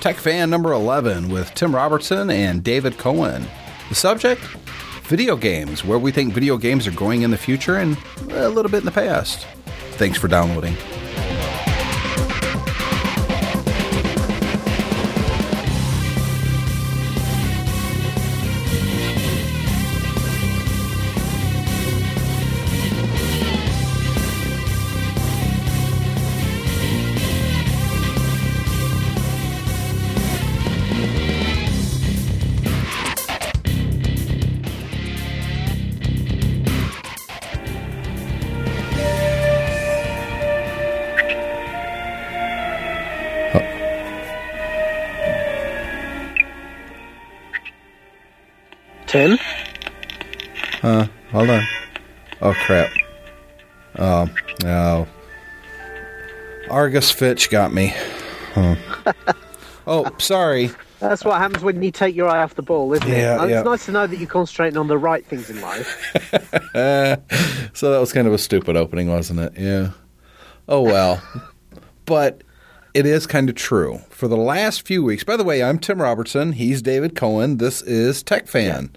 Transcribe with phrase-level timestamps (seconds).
[0.00, 3.46] Tech Fan number 11 with Tim Robertson and David Cohen.
[3.88, 4.40] The subject?
[5.02, 7.96] Video games, where we think video games are going in the future and
[8.30, 9.44] a little bit in the past.
[9.92, 10.76] Thanks for downloading.
[56.88, 57.92] Argus Filch got me.
[58.54, 58.74] Huh.
[59.86, 60.70] oh, sorry.
[61.00, 63.50] That's what happens when you take your eye off the ball, isn't Yeah, it?
[63.50, 63.58] yeah.
[63.58, 65.86] It's nice to know that you're concentrating on the right things in life.
[67.74, 69.52] So that was kind of a stupid opening, wasn't it?
[69.58, 69.90] Yeah.
[70.66, 71.22] Oh, well.
[72.06, 72.42] but
[72.94, 73.98] it is kind of true.
[74.08, 76.52] For the last few weeks, by the way, I'm Tim Robertson.
[76.54, 77.58] He's David Cohen.
[77.58, 78.96] This is Tech Fan,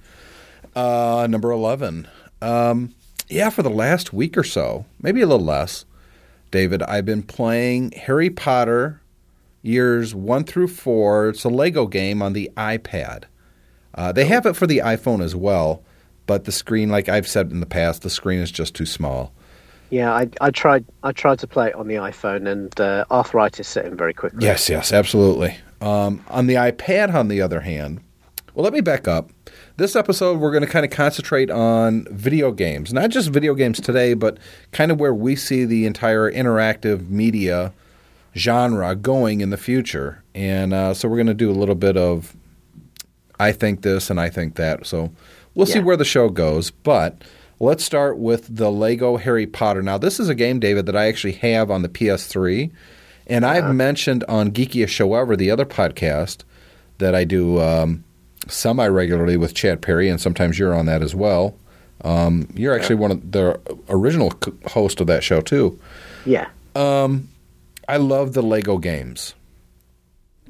[0.77, 2.07] uh, number 11.
[2.41, 2.95] Um,
[3.27, 5.83] yeah, for the last week or so, maybe a little less,
[6.51, 9.01] David, I've been playing Harry Potter
[9.61, 11.29] years one through four.
[11.29, 13.23] It's a Lego game on the iPad.
[13.95, 15.83] Uh, they have it for the iPhone as well,
[16.27, 19.33] but the screen, like I've said in the past, the screen is just too small.
[19.89, 20.85] yeah, I, I tried.
[21.03, 24.39] I tried to play it on the iPhone, and uh, arthritis set in very quickly.
[24.45, 25.57] Yes, yes, absolutely.
[25.81, 28.01] Um, on the iPad, on the other hand,
[28.53, 29.31] well, let me back up.
[29.81, 33.79] This episode, we're going to kind of concentrate on video games, not just video games
[33.79, 34.37] today, but
[34.71, 37.73] kind of where we see the entire interactive media
[38.35, 40.21] genre going in the future.
[40.35, 42.35] And uh, so we're going to do a little bit of
[43.39, 44.85] I think this and I think that.
[44.85, 45.11] So
[45.55, 46.69] we'll see where the show goes.
[46.69, 47.23] But
[47.59, 49.81] let's start with the Lego Harry Potter.
[49.81, 52.71] Now, this is a game, David, that I actually have on the PS3.
[53.25, 56.43] And I've mentioned on Geekiest Show Ever, the other podcast
[56.99, 58.03] that I do um,
[58.47, 61.55] semi regularly with Chad Perry, and sometimes you're on that as well.
[62.03, 63.59] Um, you're actually one of the
[63.89, 64.33] original
[64.67, 65.79] host of that show, too.
[66.25, 66.47] Yeah,
[67.87, 69.33] I love the Lego games.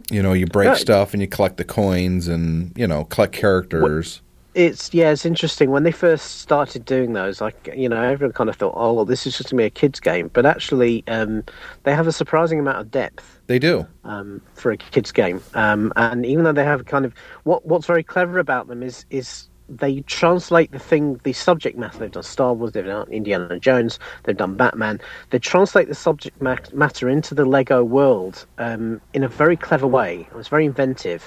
[0.10, 0.78] You know, you break Good.
[0.78, 4.22] stuff and you collect the coins and, you know, collect characters.
[4.54, 7.42] It's yeah, it's interesting when they first started doing those.
[7.42, 9.70] Like you know, everyone kind of thought, oh, well, this is just gonna be a
[9.70, 11.44] kids game, but actually, um,
[11.84, 13.40] they have a surprising amount of depth.
[13.48, 13.86] They do.
[14.04, 15.42] um, for a kids game.
[15.54, 17.14] Um, and even though they have kind of
[17.44, 22.00] what what's very clever about them is is they translate the thing, the subject matter.
[22.00, 25.00] They've done Star Wars, they've done Indiana Jones, they've done Batman.
[25.30, 30.28] They translate the subject matter into the Lego world um, in a very clever way.
[30.30, 31.24] It was very inventive.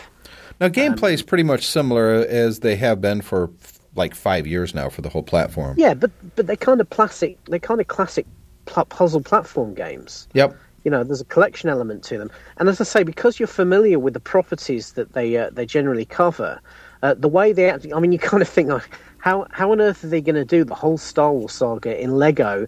[0.61, 3.51] Now, gameplay is pretty much similar as they have been for
[3.97, 5.75] like five years now for the whole platform.
[5.79, 7.39] Yeah, but but they're kind of classic.
[7.47, 8.27] They're kind of classic
[8.67, 10.29] pl- puzzle platform games.
[10.35, 10.57] Yep.
[10.85, 13.99] you know there's a collection element to them and as i say because you're familiar
[13.99, 16.61] with the properties that they uh, they generally cover
[17.03, 18.89] uh, the way they actually i mean you kind of think like
[19.19, 22.17] how how on earth are they going to do the whole star wars saga in
[22.19, 22.67] lego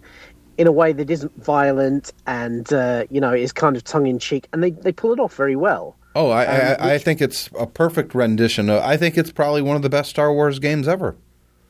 [0.57, 4.63] in a way that isn't violent and uh, you know is kind of tongue-in-cheek and
[4.63, 7.67] they, they pull it off very well Oh, I, Um, I, I think it's a
[7.67, 8.69] perfect rendition.
[8.69, 11.15] Uh, I think it's probably one of the best Star Wars games ever.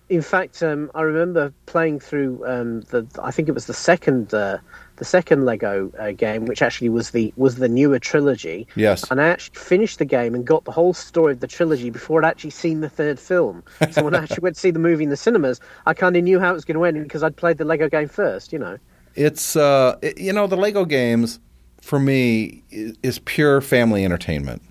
[0.10, 4.34] in fact um, i remember playing through um, the i think it was the second
[4.34, 4.58] uh,
[5.02, 9.00] the second lego uh, game which actually was the was the newer trilogy Yes.
[9.12, 12.24] and I actually finished the game and got the whole story of the trilogy before
[12.24, 13.56] I'd actually seen the third film.
[13.92, 16.24] So when I actually went to see the movie in the cinemas, I kind of
[16.24, 18.60] knew how it was going to end because I'd played the Lego game first, you
[18.60, 18.78] know.
[19.16, 21.40] It's uh, it- you know the Lego games
[21.88, 24.62] for me is pure family entertainment.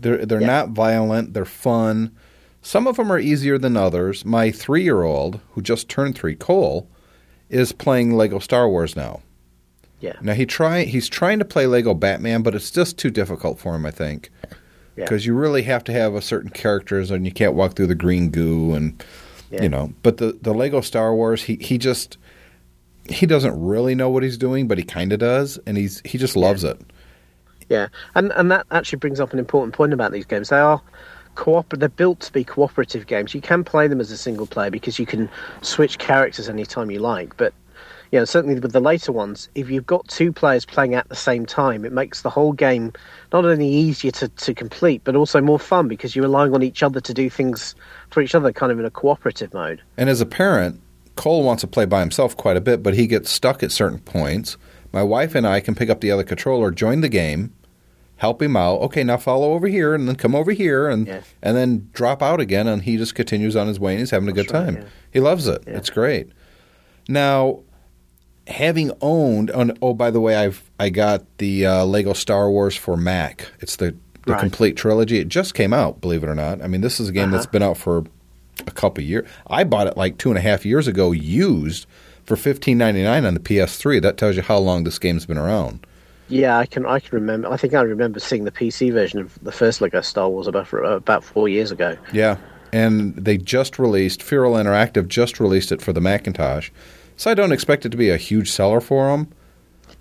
[0.00, 0.46] They're they're Yeah.
[0.46, 1.34] not violent.
[1.34, 2.12] They're fun.
[2.62, 4.24] Some of them are easier than others.
[4.24, 6.88] My three year old who just turned three, Cole,
[7.48, 9.20] is playing Lego Star Wars now.
[10.00, 10.12] Yeah.
[10.22, 13.74] Now he try he's trying to play Lego Batman, but it's just too difficult for
[13.74, 13.84] him.
[13.84, 14.30] I think
[14.96, 15.04] Yeah.
[15.04, 17.94] because you really have to have a certain characters, and you can't walk through the
[17.96, 19.02] green goo, and
[19.50, 19.62] Yeah.
[19.62, 19.92] you know.
[20.04, 22.16] But the the Lego Star Wars, he he just
[23.10, 26.18] he doesn't really know what he's doing, but he kind of does, and he's he
[26.18, 26.80] just loves it.
[27.68, 30.48] Yeah, and and that actually brings up an important point about these games.
[30.48, 30.80] They are
[31.34, 31.76] cooper.
[31.76, 33.34] They're built to be cooperative games.
[33.34, 35.28] You can play them as a single player because you can
[35.62, 37.36] switch characters anytime you like.
[37.36, 37.54] But
[38.10, 41.16] you know, certainly with the later ones, if you've got two players playing at the
[41.16, 42.92] same time, it makes the whole game
[43.32, 46.82] not only easier to, to complete, but also more fun because you're relying on each
[46.82, 47.76] other to do things
[48.10, 49.80] for each other, kind of in a cooperative mode.
[49.96, 50.80] And as a parent,
[51.20, 53.98] Cole wants to play by himself quite a bit, but he gets stuck at certain
[53.98, 54.56] points.
[54.90, 57.52] My wife and I can pick up the other controller, join the game,
[58.16, 58.80] help him out.
[58.80, 61.06] Okay, now follow over here, and then come over here, and
[61.42, 64.30] and then drop out again, and he just continues on his way, and he's having
[64.30, 64.76] a good right, time.
[64.76, 64.84] yeah.
[65.12, 65.62] He loves it.
[65.66, 65.76] Yeah.
[65.76, 66.30] It's great.
[67.06, 67.60] Now,
[68.46, 72.74] having owned, oh, oh by the way, I've I got the uh, Lego Star Wars
[72.76, 73.46] for Mac.
[73.60, 73.94] It's the
[74.26, 74.40] the Right.
[74.40, 75.18] complete trilogy.
[75.18, 76.60] It just came out, believe it or not.
[76.62, 77.52] I mean, this is a game that's Uh-huh.
[77.52, 78.04] been out for
[78.68, 79.28] a couple years.
[79.46, 81.86] I bought it like two and a half years ago, used
[82.24, 84.00] for fifteen ninety nine on the PS3.
[84.02, 85.86] That tells you how long this game's been around.
[86.28, 86.86] Yeah, I can.
[86.86, 87.50] I can remember.
[87.50, 90.72] I think I remember seeing the PC version of the first Lego Star Wars about
[90.72, 91.96] about four years ago.
[92.12, 92.36] Yeah,
[92.72, 96.70] and they just released Feral Interactive just released it for the Macintosh,
[97.16, 99.28] so I don't expect it to be a huge seller for them.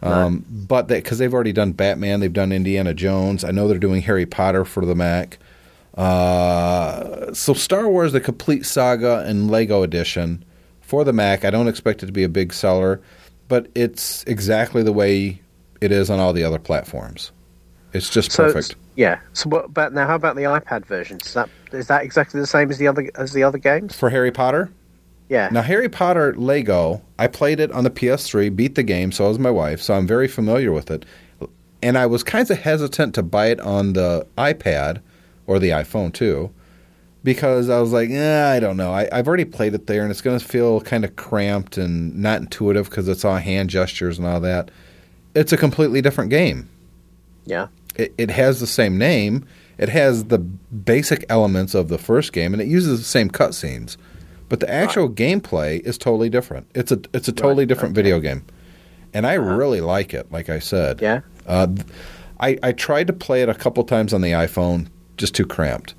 [0.01, 3.43] Um, But because they've already done Batman, they've done Indiana Jones.
[3.43, 5.39] I know they're doing Harry Potter for the Mac.
[5.99, 10.43] Uh, so Star Wars: The Complete Saga and Lego Edition
[10.81, 11.43] for the Mac.
[11.43, 13.01] I don't expect it to be a big seller,
[13.49, 15.41] but it's exactly the way
[15.81, 17.31] it is on all the other platforms.
[17.91, 18.75] It's just So perfect.
[18.95, 19.19] yeah.
[19.33, 20.07] So what about now?
[20.07, 21.17] How about the iPad version?
[21.25, 23.93] Is that is that exactly the same as the other as the other games?
[23.95, 24.69] For Harry Potter,
[25.27, 25.49] Yeah.
[25.51, 29.37] Now, Harry Potter Lego, I played it on the PS3, beat the game, so was
[29.37, 31.03] my wife, so I'm very familiar with it.
[31.81, 35.01] And I was kind of hesitant to buy it on the iPad
[35.49, 36.51] or the iPhone too,
[37.23, 38.91] because I was like, eh, I don't know.
[38.93, 42.15] I, I've already played it there, and it's going to feel kind of cramped and
[42.15, 44.69] not intuitive because it's all hand gestures and all that.
[45.35, 46.69] It's a completely different game.
[47.45, 47.67] Yeah.
[47.95, 49.45] It, it has the same name.
[49.77, 53.97] It has the basic elements of the first game, and it uses the same cutscenes.
[54.49, 56.67] But the actual gameplay is totally different.
[56.75, 58.01] It's a it's a totally Right, different okay.
[58.03, 58.43] video game,
[59.13, 60.31] and I really like it.
[60.31, 61.21] Like I said, Yeah.
[61.47, 61.67] uh,
[62.39, 64.87] I I tried to play it a couple times on the iPhone,
[65.19, 65.93] just too cramped.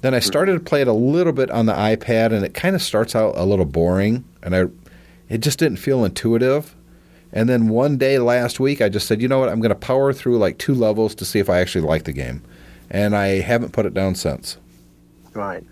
[0.00, 2.76] Then I started to play it a little bit on the iPad, and it kind
[2.76, 4.66] of starts out a little boring, and I
[5.28, 6.76] it just didn't feel intuitive.
[7.32, 9.74] And then one day last week, I just said, you know what, I'm going to
[9.74, 12.42] power through like two levels to see if I actually like the game,
[12.88, 14.56] and I haven't put it down since.
[15.34, 15.64] Right.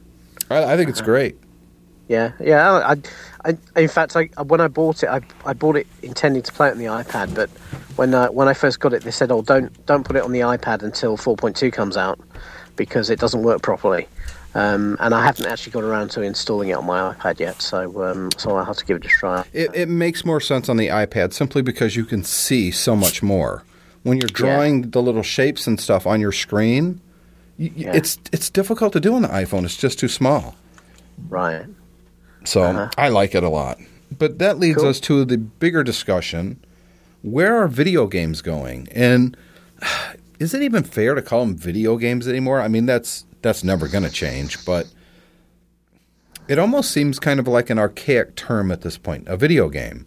[0.51, 1.07] I, I think it's uh-huh.
[1.07, 1.39] great.
[2.09, 2.79] Yeah, yeah.
[2.79, 2.97] I,
[3.45, 6.69] I, in fact, I, when I bought it, I, I bought it intending to play
[6.69, 7.35] it on the iPad.
[7.35, 7.49] But
[7.97, 10.31] when I, when I first got it, they said, "Oh, don't don't put it on
[10.31, 12.21] the iPad until 4.2 comes out
[12.77, 14.07] because it doesn't work properly."
[14.55, 18.03] Um, and I haven't actually got around to installing it on my iPad yet, so
[18.05, 19.45] um, so I'll have to give it a try.
[19.53, 23.23] It, it makes more sense on the iPad simply because you can see so much
[23.23, 23.65] more.
[24.03, 27.01] When you're drawing the little shapes and stuff on your screen,
[27.59, 27.93] y y Yeah.
[27.97, 29.65] it's it's difficult to do on the iPhone.
[29.65, 30.55] It's just too small.
[31.29, 31.67] Right.
[32.45, 32.89] So Uh-huh.
[32.97, 33.79] I like it a lot.
[34.17, 34.89] But that leads Cool.
[34.89, 36.57] us to the bigger discussion:
[37.23, 38.89] where are video games going?
[38.95, 39.37] And
[40.39, 42.61] is it even fair to call them video games anymore?
[42.61, 44.87] I mean, that's that's never going to change, but
[46.49, 49.29] it almost seems kind of like an archaic term at this point.
[49.29, 50.07] A video game.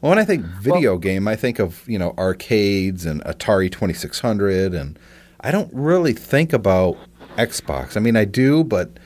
[0.00, 3.94] Well, when I think video game, I think of you know arcades and Atari Twenty
[3.94, 4.98] Six Hundred, and
[5.40, 6.96] I don't really think about
[7.36, 7.96] Xbox.
[7.96, 8.98] I mean, I do, but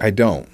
[0.00, 0.48] I don't.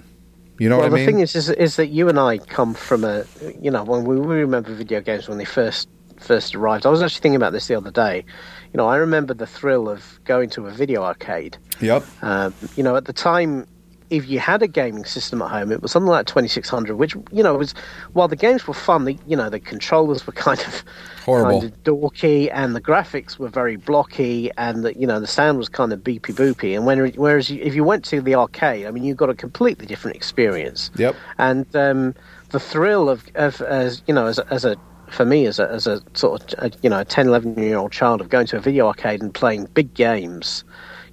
[0.59, 1.06] You know well, what I mean?
[1.06, 1.15] Well the mean?
[1.17, 3.25] thing is, is, is that you and I come from a,
[3.61, 5.89] you know, when we, we remember video games when they first
[6.22, 6.86] first arrived.
[6.86, 8.24] I was actually thinking about this the other day.
[8.72, 11.56] You know, I remember the thrill of going to a video arcade.
[11.80, 12.04] yep.
[12.22, 13.66] Um, you know, at the time,
[14.12, 17.42] if you had a gaming system at home, it was something like 2600, which you
[17.42, 17.72] know was
[18.12, 20.84] while the games were fun, the you know the controllers were kind of
[21.24, 21.62] Horrible.
[21.62, 25.56] kind of dorky, and the graphics were very blocky, and the you know the sound
[25.56, 26.76] was kind of beepy boopy.
[26.76, 29.34] And when whereas you, if you went to the arcade, I mean, you got a
[29.34, 30.91] completely different experience.
[30.96, 31.17] Yep.
[31.38, 32.14] And um,
[32.50, 34.76] the thrill of, of as you know as as a
[35.12, 37.76] for me as a as a sort of a, you know a 10 11 year
[37.76, 40.64] old child of going to a video arcade and playing big games.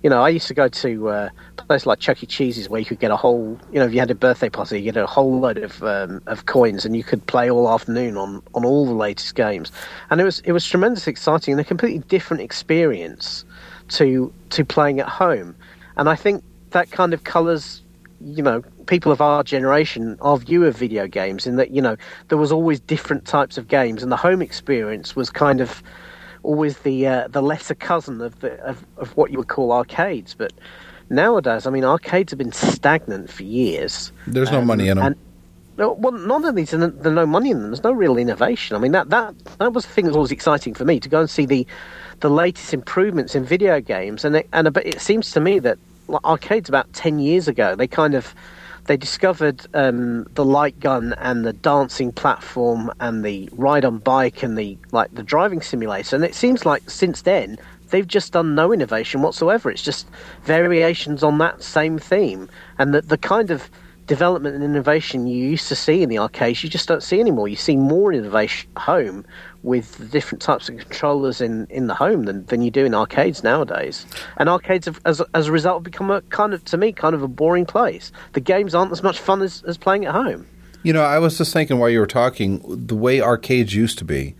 [0.01, 2.25] You know i used to go to uh, places like chuck e.
[2.25, 4.77] Cheese's where you could get a whole you know if you had a birthday party
[4.79, 8.15] you get a whole load of um, of coins and you could play all afternoon
[8.15, 9.71] on on all the latest games.
[10.09, 13.43] And it was it was tremendously exciting and a completely different experience
[13.89, 15.55] to to playing at home.
[15.97, 17.81] And i think that kind of colors
[18.21, 21.95] you know people of our generation our view of video games in that you know
[22.29, 25.83] there was always different types of games and the home experience was kind of
[26.41, 30.33] always the uh, the lesser cousin of the of, of what you would call arcades
[30.35, 30.51] but
[31.09, 35.05] nowadays i mean arcades have been stagnant for years There's no Um, money in them.
[35.05, 35.15] and
[35.77, 38.75] well, not only is there there's no money in them, there's no real innovation.
[38.75, 41.07] I mean, that, that that was the thing that was always exciting for me to
[41.07, 41.65] go and see the
[42.19, 44.25] the latest improvements in video games.
[44.25, 45.77] And it, and a bit- it seems to me that
[46.09, 48.35] like, arcades about ten years ago, they kind of
[48.85, 54.43] they discovered um, the light gun and the dancing platform and the ride on bike
[54.43, 56.15] and the like the driving simulator.
[56.15, 57.57] And it seems like since then
[57.89, 59.69] they've just done no innovation whatsoever.
[59.69, 60.07] It's just
[60.43, 63.69] variations on that same theme, and the the kind of
[64.09, 67.47] development and innovation you used to see in the arcades, you just don't see anymore.
[67.47, 69.23] You see more innovation at home
[69.61, 72.95] with the different types of controllers in, in the home than, than you do in
[72.95, 74.07] arcades nowadays.
[74.37, 77.21] And arcades, have, as, as a result, become a kind of, to me, kind of
[77.21, 78.11] a boring place.
[78.33, 80.47] The games aren't as much fun as, as playing at home.
[80.81, 84.05] You know, I was just thinking while you were talking, the way arcades used to
[84.05, 84.35] be.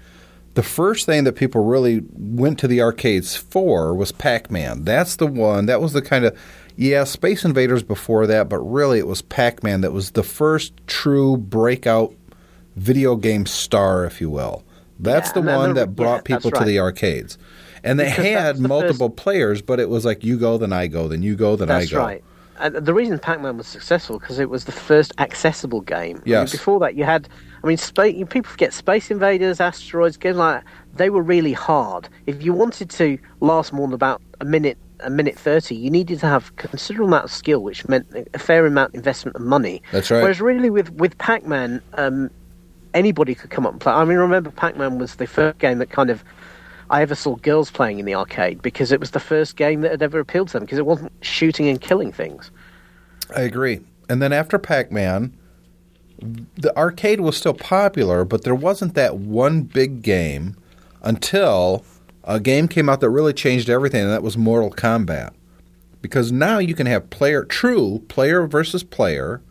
[0.56, 4.84] The first thing that people really went to the arcades for was Pac Man.
[4.84, 5.68] That's the one.
[5.68, 6.36] That was the kind of
[6.80, 10.74] yeah, Space Invaders before that, but really it was Pac Man that was the first
[10.88, 12.14] true breakout
[12.78, 14.64] video game star, if you will.
[14.98, 17.38] That's Yeah, the one that brought yeah, that's people to the arcades.
[17.84, 20.88] And they Because had the multiple players, but it was like you go, then I
[20.88, 21.98] go, then you go, then That's I go.
[22.00, 22.24] right.
[22.60, 26.24] And the reason Pac-Man was successful because it was the first accessible game.
[26.34, 26.52] I mean, Yes.
[26.52, 27.30] before that, you had.
[27.64, 28.16] I mean, space.
[28.30, 30.72] People forget Space Invaders, Asteroids, games like that.
[30.96, 32.10] They were really hard.
[32.26, 36.20] If you wanted to last more than about a minute, a minute thirty, you needed
[36.20, 39.82] to have considerable amount of skill, which meant a fair amount of investment of money.
[39.92, 40.22] That's right.
[40.22, 42.30] Whereas really with with Pac-Man, um,
[42.94, 43.94] anybody could come up and play.
[43.94, 46.24] I mean, remember Pac-Man was the first game that kind of
[46.90, 49.92] I ever saw girls playing in the arcade because it was the first game that
[49.92, 52.52] had ever appealed to them because it wasn't shooting and killing things.
[53.36, 53.82] I agree.
[54.10, 55.38] And then after Pac Man,
[56.56, 60.58] the arcade was still popular, but there wasn't that one big game
[61.04, 61.86] until
[62.30, 65.34] a game came out that really changed everything, and that was Mortal Kombat.
[66.02, 69.42] Because now you can have player, true player versus player,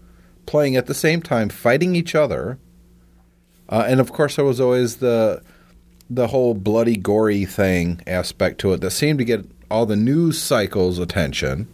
[0.46, 2.58] playing at the same time, fighting each other.
[3.68, 5.42] Uh, and of course, there was always the
[6.08, 10.40] the whole bloody, gory thing aspect to it that seemed to get all the news
[10.40, 11.68] cycles' attention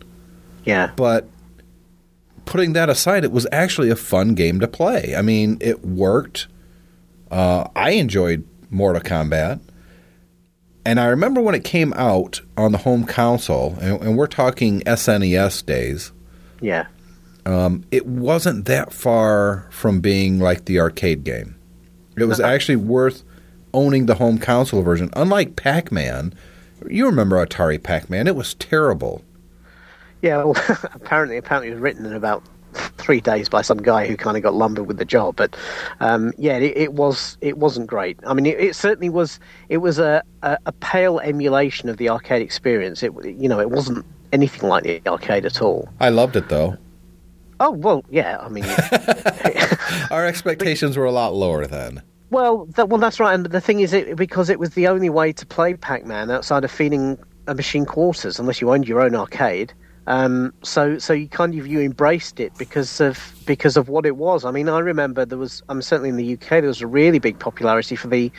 [0.65, 1.29] Yeah, but
[2.47, 5.15] putting that aside, it was actually a fun game to play.
[5.15, 6.49] I mean, it worked.
[7.31, 9.61] Uh, I enjoyed Mortal Kombat.
[10.87, 14.81] And I remember when it came out on the home console, and, and we're talking
[14.83, 16.13] SNES days,
[16.61, 16.87] yeah,
[17.47, 21.57] um, it wasn't that far from being like the arcade game.
[22.17, 23.23] It was actually worth
[23.73, 25.11] owning the home console version.
[25.15, 26.33] Unlike Pac Man,
[26.89, 29.25] you remember Atari Pac Man, it was terrible.
[30.23, 30.45] yeah.
[30.45, 30.55] Well,
[30.95, 32.43] apparently, apparently, it was written in about
[32.75, 35.37] three days by some guy who kind of got lumbered with the job.
[35.37, 35.57] But
[36.01, 38.19] um, yeah, it, it was it wasn't great.
[38.27, 39.41] I mean, it, it certainly was.
[39.69, 43.03] It was a, a, a pale emulation of the arcade experience.
[43.03, 45.89] It you know, it wasn't anything like the arcade at all.
[46.01, 46.77] I loved it though.
[47.61, 48.39] Oh well, yeah.
[48.41, 48.65] I mean.
[50.11, 52.03] Our expectations were a lot lower then.
[52.31, 53.33] Well, that, well, that's right.
[53.33, 56.65] And the thing is, it because it was the only way to play Pac-Man outside
[56.65, 59.73] of feeding a machine quarters, unless you owned your own arcade.
[60.07, 64.17] Um, so, so you kind of you embraced it because of because of what it
[64.17, 64.45] was.
[64.45, 65.63] I mean, I remember there was.
[65.69, 66.49] I'm certainly in the UK.
[66.61, 68.31] There was a really big popularity for the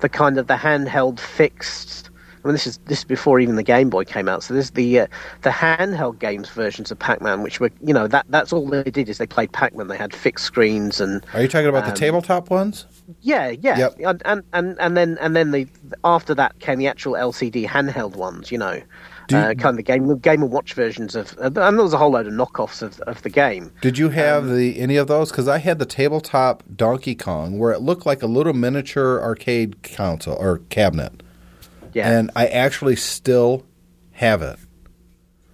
[0.00, 2.10] the kind of the handheld fixed.
[2.44, 4.42] I mean, this is this is before even the Game Boy came out.
[4.42, 5.06] So there's the uh,
[5.42, 9.08] the handheld games versions of Pac-Man, which were you know that that's all they did
[9.08, 9.86] is they played Pac-Man.
[9.86, 12.86] They had fixed screens and Are you talking about the Um, tabletop ones?
[13.20, 13.94] yeah, yeah, Yep.
[14.04, 15.68] and, and and and then and then the
[16.02, 18.50] after that came the actual LCD handheld ones.
[18.50, 18.80] You know,
[19.30, 21.92] you- uh, kind of the game Game and Watch versions of, uh, and there was
[21.92, 23.72] a whole load of knockoffs of, of the game.
[23.80, 25.30] Did you have Um, the any of those?
[25.30, 29.82] Because I had the tabletop Donkey Kong, where it looked like a little miniature arcade
[29.82, 31.22] console or cabinet,
[31.92, 33.64] Yeah, and I actually still
[34.12, 34.56] have it.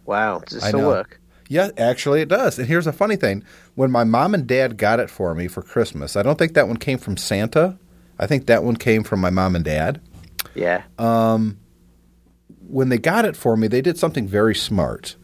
[0.04, 1.20] wow, does it still work?
[1.50, 2.58] Yeah, actually it does.
[2.58, 3.42] And here's a funny thing:
[3.74, 6.68] when my mom and dad got it for me for Christmas, I don't think that
[6.68, 7.78] one came from Santa.
[8.18, 10.00] I think that one came from my mom and dad.
[10.54, 10.82] Yeah,
[12.68, 15.16] when they got it for me, they did something very smart.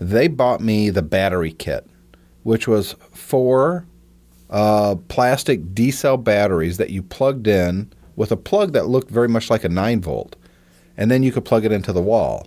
[0.00, 1.86] They bought me the battery kit,
[2.42, 3.86] which was four
[4.50, 9.28] uh, plastic D cell batteries that you plugged in with a plug that looked very
[9.28, 10.36] much like a 9 volt.
[10.96, 12.46] And then you could plug it into the wall.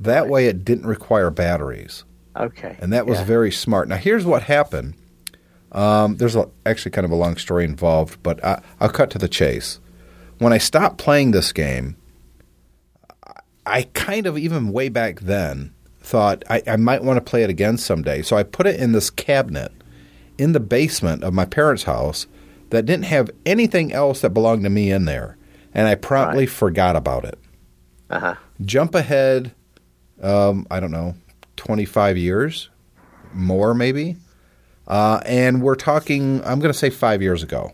[0.00, 2.04] That way it didn't require batteries.
[2.36, 3.24] okay, And that was yeah.
[3.24, 3.88] very smart.
[3.88, 4.94] Now, here's what happened.
[5.70, 9.18] Um, there's a, actually kind of a long story involved, but I, I'll cut to
[9.18, 9.78] the chase.
[10.38, 11.96] When I stopped playing this game,
[13.66, 17.50] I- kind of, even way back then, thought I, I might want to play it
[17.50, 18.22] again someday.
[18.22, 19.72] So I put it in this cabinet
[20.38, 22.26] in the basement of my parents' house
[22.70, 25.36] that didn't have anything else that belonged to me in there.
[25.74, 26.50] And I promptly Right.
[26.50, 27.38] forgot about it
[28.10, 28.34] uh-huh.
[28.62, 29.52] jump ahead
[30.22, 31.14] um, i don't know
[31.56, 32.68] 25 years
[33.32, 34.16] more maybe
[34.86, 37.72] uh, and we're talking i'm going to say five years ago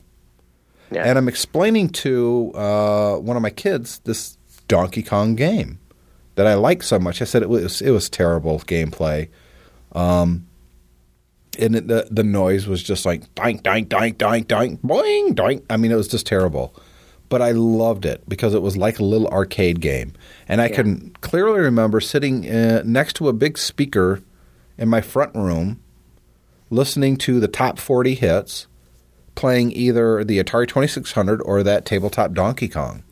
[0.93, 4.38] yeah, and i'm explaining to uh, one of my kids this
[4.69, 5.79] donkey kong game
[6.37, 9.29] that i like so much i said it was it was terrible gameplay
[9.93, 10.47] um,
[11.59, 15.65] and it, the, the noise was just like dink dink dink dink dink boing dink
[15.71, 16.75] i mean it was just terrible
[17.31, 20.15] but I loved it because it was like a little arcade game.
[20.49, 20.77] And I Yeah.
[20.77, 24.23] can clearly remember sitting uh, next to a big speaker
[24.79, 25.79] in my front room
[26.71, 28.67] listening to the top 40 hits,
[29.35, 33.03] playing either the Atari 2600 or that tabletop Donkey Kong.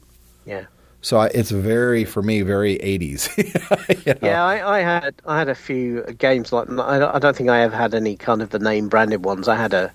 [0.46, 0.64] Yeah.
[1.02, 3.36] So I, it's very, for me, very 80s.
[4.06, 4.18] you know?
[4.28, 7.60] Yeah, I, I, had I had a few games like I, I don't think I
[7.60, 9.46] ever had any kind of the name branded ones.
[9.46, 9.92] I had a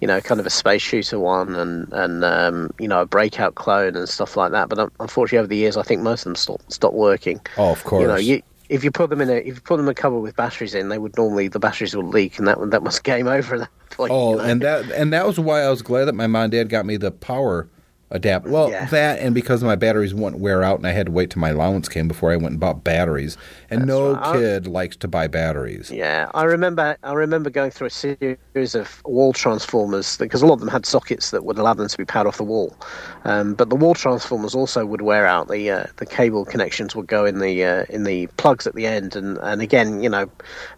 [0.00, 3.54] you know, kind of a space shooter one and and um, you know a breakout
[3.54, 4.68] clone and stuff like that.
[4.68, 7.40] But unfortunately, over the years, I think most of them stopped stopped working.
[7.56, 8.02] Oh, of course.
[8.02, 9.94] You know, you if you put them in a if you put them in a
[9.94, 12.98] cover with batteries in, they would normally the batteries would leak, and that that was
[13.12, 14.12] game over at that point.
[14.12, 14.42] Oh, you know?
[14.44, 16.86] and that and that was why I was glad that my mom and dad got
[16.86, 17.68] me the power
[18.14, 18.46] adapt.
[18.46, 18.86] Well, yeah.
[18.86, 21.50] that and because my batteries wouldn't wear out, and I had to wait till my
[21.50, 23.36] allowance came before I went and bought batteries.
[23.70, 24.32] And That's no right.
[24.32, 25.90] kid likes to buy batteries.
[25.90, 26.96] Yeah, I remember.
[27.02, 30.86] I remember going through a series of wall transformers because a lot of them had
[30.86, 32.76] sockets that would allow them to be powered off the wall.
[33.24, 35.48] Um, but the wall transformers also would wear out.
[35.48, 38.86] The uh, the cable connections would go in the uh, in the plugs at the
[38.86, 40.30] end, and and again, you know,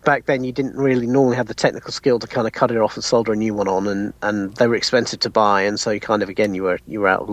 [0.05, 2.79] back then you didn't really normally have the technical skill to kind of cut it
[2.79, 5.79] off and solder a new one on, and and they were expensive to buy, and
[5.79, 7.26] so you kind of again you were you were out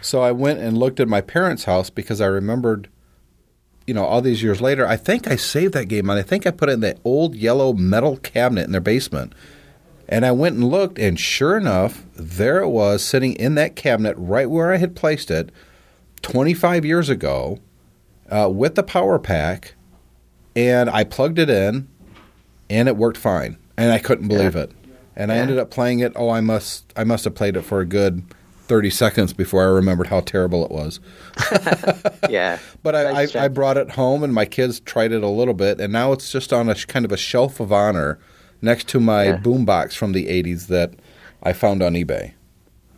[0.00, 2.88] So I went and looked at my parents' house because I remembered,
[3.86, 6.46] you know, all these years later, I think I saved that game and I think
[6.46, 9.34] I put it in that old yellow metal cabinet in their basement.
[10.08, 14.14] And I went and looked, and sure enough, there it was sitting in that cabinet
[14.18, 15.50] right where I had placed it
[16.22, 17.58] 25 years ago
[18.30, 19.74] uh, with the power pack.
[20.54, 21.88] And I plugged it in,
[22.68, 23.56] and it worked fine.
[23.76, 24.62] And I couldn't believe yeah.
[24.62, 24.72] it.
[25.16, 25.36] And yeah.
[25.36, 26.12] I ended up playing it.
[26.14, 28.22] Oh, I must, I must have played it for a good
[28.66, 31.00] 30 seconds before I remembered how terrible it was.
[32.30, 32.58] yeah.
[32.82, 35.80] But I, I, I, brought it home and my kids tried it a little bit,
[35.80, 38.18] and now it's just on a kind of a shelf of honor
[38.62, 39.36] next to my yeah.
[39.36, 40.94] boombox from the 80s that
[41.42, 42.32] I found on eBay.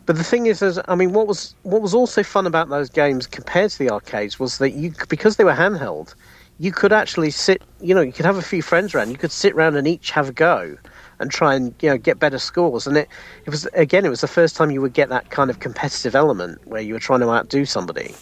[0.05, 2.89] But the thing is, is, I mean, what was what was also fun about those
[2.89, 6.15] games compared to the arcades was that you, because they were handheld,
[6.59, 9.33] you could actually sit, you know, you could have a few friends around, you could
[9.33, 10.77] sit around and each have a go
[11.19, 12.87] and try and you know get better scores.
[12.87, 13.09] And it,
[13.45, 16.15] it was again, it was the first time you would get that kind of competitive
[16.15, 18.15] element where you were trying to outdo somebody.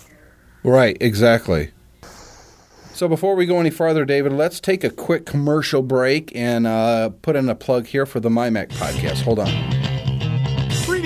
[0.63, 1.71] Right, exactly.
[2.93, 7.09] So before we go any farther, David, let's take a quick commercial break and uh,
[7.09, 9.21] put in a plug here for the MyMac podcast.
[9.23, 9.94] Hold on.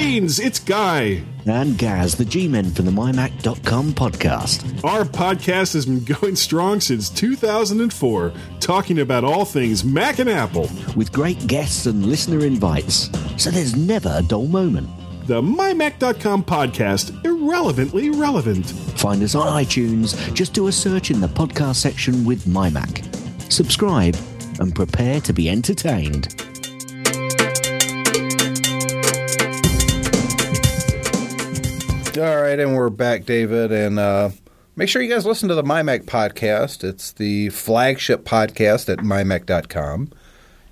[0.09, 1.21] Greetings, it's Guy.
[1.45, 4.83] And Gaz, the G Men from the MyMac.com podcast.
[4.83, 10.67] Our podcast has been going strong since 2004, talking about all things Mac and Apple.
[10.95, 14.89] With great guests and listener invites, so there's never a dull moment.
[15.27, 18.65] The MyMac.com podcast, irrelevantly relevant.
[18.97, 23.51] Find us on iTunes, just do a search in the podcast section with MyMac.
[23.53, 24.17] Subscribe
[24.59, 26.48] and prepare to be entertained.
[32.19, 33.71] All right, and we're back, David.
[33.71, 34.31] And uh,
[34.75, 36.83] make sure you guys listen to the MyMac podcast.
[36.83, 40.11] It's the flagship podcast at mymac.com.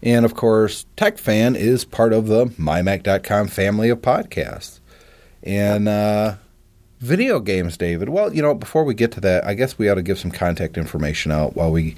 [0.03, 4.81] And of course, TechFan is part of the mymac.com family of podcasts.
[5.41, 6.35] And uh,
[6.99, 8.09] video games, David.
[8.09, 10.31] Well, you know, before we get to that, I guess we ought to give some
[10.31, 11.95] contact information out while we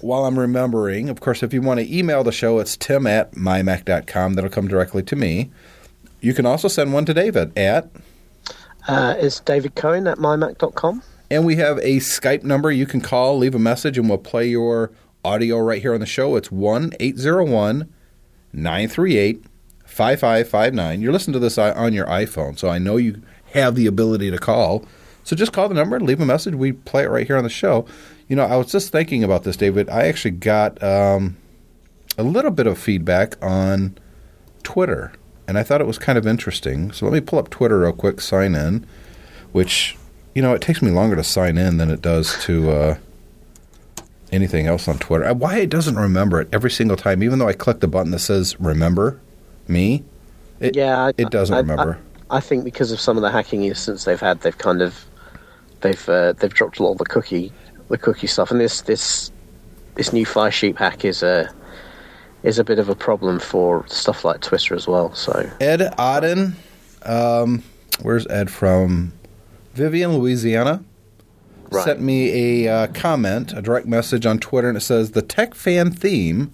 [0.00, 1.10] while I'm remembering.
[1.10, 4.32] Of course, if you want to email the show, it's tim at mymac.com.
[4.32, 5.50] That'll come directly to me.
[6.22, 7.90] You can also send one to David at
[8.88, 11.02] uh, it's David Cohen at mymac.com.
[11.30, 14.48] And we have a Skype number you can call, leave a message, and we'll play
[14.48, 14.90] your
[15.24, 16.36] audio right here on the show.
[16.36, 17.92] It's 1 801
[18.52, 19.44] 938
[19.84, 21.02] 5559.
[21.02, 23.20] You're listening to this on your iPhone, so I know you
[23.52, 24.86] have the ability to call.
[25.24, 26.54] So just call the number leave a message.
[26.54, 27.84] We play it right here on the show.
[28.28, 29.90] You know, I was just thinking about this, David.
[29.90, 31.36] I actually got um,
[32.16, 33.98] a little bit of feedback on
[34.62, 35.12] Twitter
[35.48, 36.92] and I thought it was kind of interesting.
[36.92, 38.86] So let me pull up Twitter real quick, sign in,
[39.52, 39.96] which,
[40.34, 42.96] you know, it takes me longer to sign in than it does to uh,
[44.30, 45.32] anything else on Twitter.
[45.32, 48.18] Why it doesn't remember it every single time, even though I click the button that
[48.18, 49.18] says remember
[49.66, 50.04] me,
[50.60, 51.98] it, yeah, I, it doesn't I, remember.
[52.30, 55.06] I, think because of some of the hacking incidents they've had, they've kind of
[55.80, 57.52] they've uh, they've dropped a lot of the cookie
[57.88, 59.32] the cookie stuff, and this this
[59.94, 61.50] this new Firesheep hack is a
[62.48, 65.14] is a bit of a problem for stuff like Twitter as well.
[65.14, 66.54] So Ed Auden,
[67.04, 67.62] um,
[68.00, 69.12] where's Ed from?
[69.74, 70.82] Vivian, Louisiana.
[71.70, 71.84] Right.
[71.84, 75.54] Sent me a uh, comment, a direct message on Twitter, and it says the Tech
[75.54, 76.50] Fan theme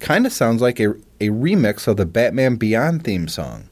[0.00, 3.68] kind of sounds like a, a remix of the Batman Beyond theme song.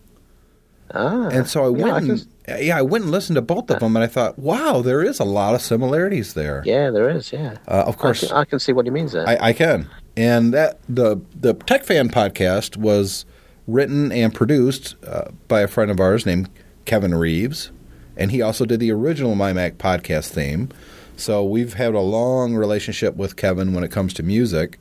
[0.93, 3.71] Ah, and so I went yeah, and I yeah, I went and listened to both
[3.71, 6.63] of them, and I thought, wow, there is a lot of similarities there.
[6.67, 7.33] Yeah, there is.
[7.33, 9.27] Yeah, uh, of course, I can, I can, see what he means there.
[9.27, 13.25] I, I can and that the the Tech Fan podcast was
[13.67, 16.49] written and produced uh, by a friend of ours named
[16.85, 17.71] Kevin Reeves,
[18.17, 20.69] and he also did the original MyMac podcast theme.
[21.17, 24.79] So we've had a long relationship with Kevin when it comes to music,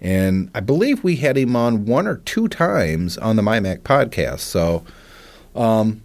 [0.00, 4.40] and I believe we had him on one or two times on the MyMac podcast.
[4.40, 4.84] So,
[5.54, 6.02] um,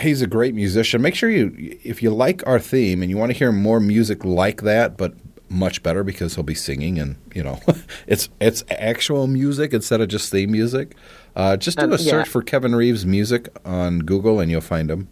[0.00, 1.00] he's a great musician.
[1.00, 4.24] Make sure you, if you like our theme and you want to hear more music
[4.24, 5.14] like that, but
[5.50, 7.58] much better because he'll be singing and you know
[8.06, 10.94] it's it's actual music instead of just theme music.
[11.36, 12.24] Uh, just do Um, a search yeah.
[12.24, 15.08] for Kevin Reeves music on Google and you'll find him.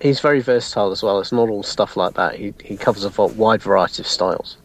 [0.00, 1.20] He's very versatile as well.
[1.20, 2.34] It's not all stuff like that.
[2.36, 4.56] He he covers a wide variety of styles.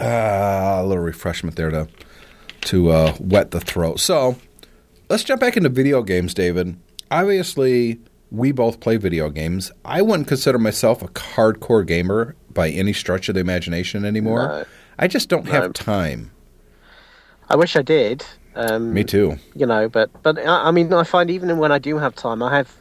[0.00, 1.88] Ah, a little refreshment there to
[2.62, 4.00] to uh, wet the throat.
[4.00, 4.36] So
[5.08, 6.76] let's jump back into video games, David.
[7.10, 9.70] Obviously, we both play video games.
[9.84, 14.48] I wouldn't consider myself a hardcore gamer by any stretch of the imagination anymore.
[14.48, 14.64] No.
[14.98, 15.52] I just don't No.
[15.52, 16.30] have time.
[17.50, 18.24] I wish I did.
[18.56, 19.36] Um, Me too.
[19.56, 22.40] you know but but I, I mean i find even when i do have time
[22.40, 22.72] i have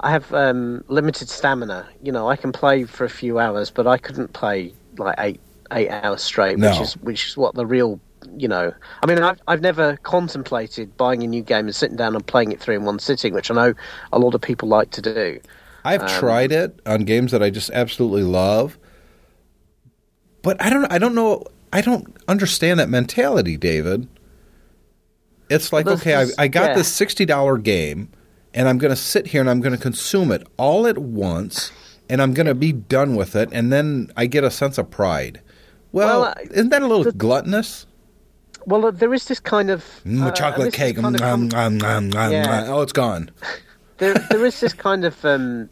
[0.00, 3.86] i have um limited stamina you know i can play for a few hours but
[3.86, 6.70] i couldn't play like eight eight hours straight No.
[6.72, 8.00] which is which is what the real
[8.36, 8.72] you know
[9.04, 12.50] i mean i've i've never contemplated buying a new game and sitting down and playing
[12.50, 13.74] it through in one sitting which i know
[14.12, 15.38] a lot of people like to do
[15.84, 18.76] I've Um, tried it on games that I just absolutely love,
[20.48, 20.90] but I don't.
[20.90, 21.44] I don't know.
[21.74, 24.08] I don't understand that mentality, David.
[25.50, 26.74] It's like okay, I, I got yeah.
[26.76, 28.08] this sixty dollar game,
[28.54, 31.70] and I'm going to sit here and I'm going to consume it all at once,
[32.08, 34.90] and I'm going to be done with it, and then I get a sense of
[34.90, 35.42] pride.
[35.92, 37.84] Well, Well, uh, isn't that a little the- gluttonous?
[38.64, 40.96] well uh, there is this kind of Mm, uh, chocolate cake.
[40.96, 42.68] mm, com- mm, mm, mm, Yeah.
[42.68, 43.30] Oh, it's gone.
[43.98, 45.68] there, there is this kind of um,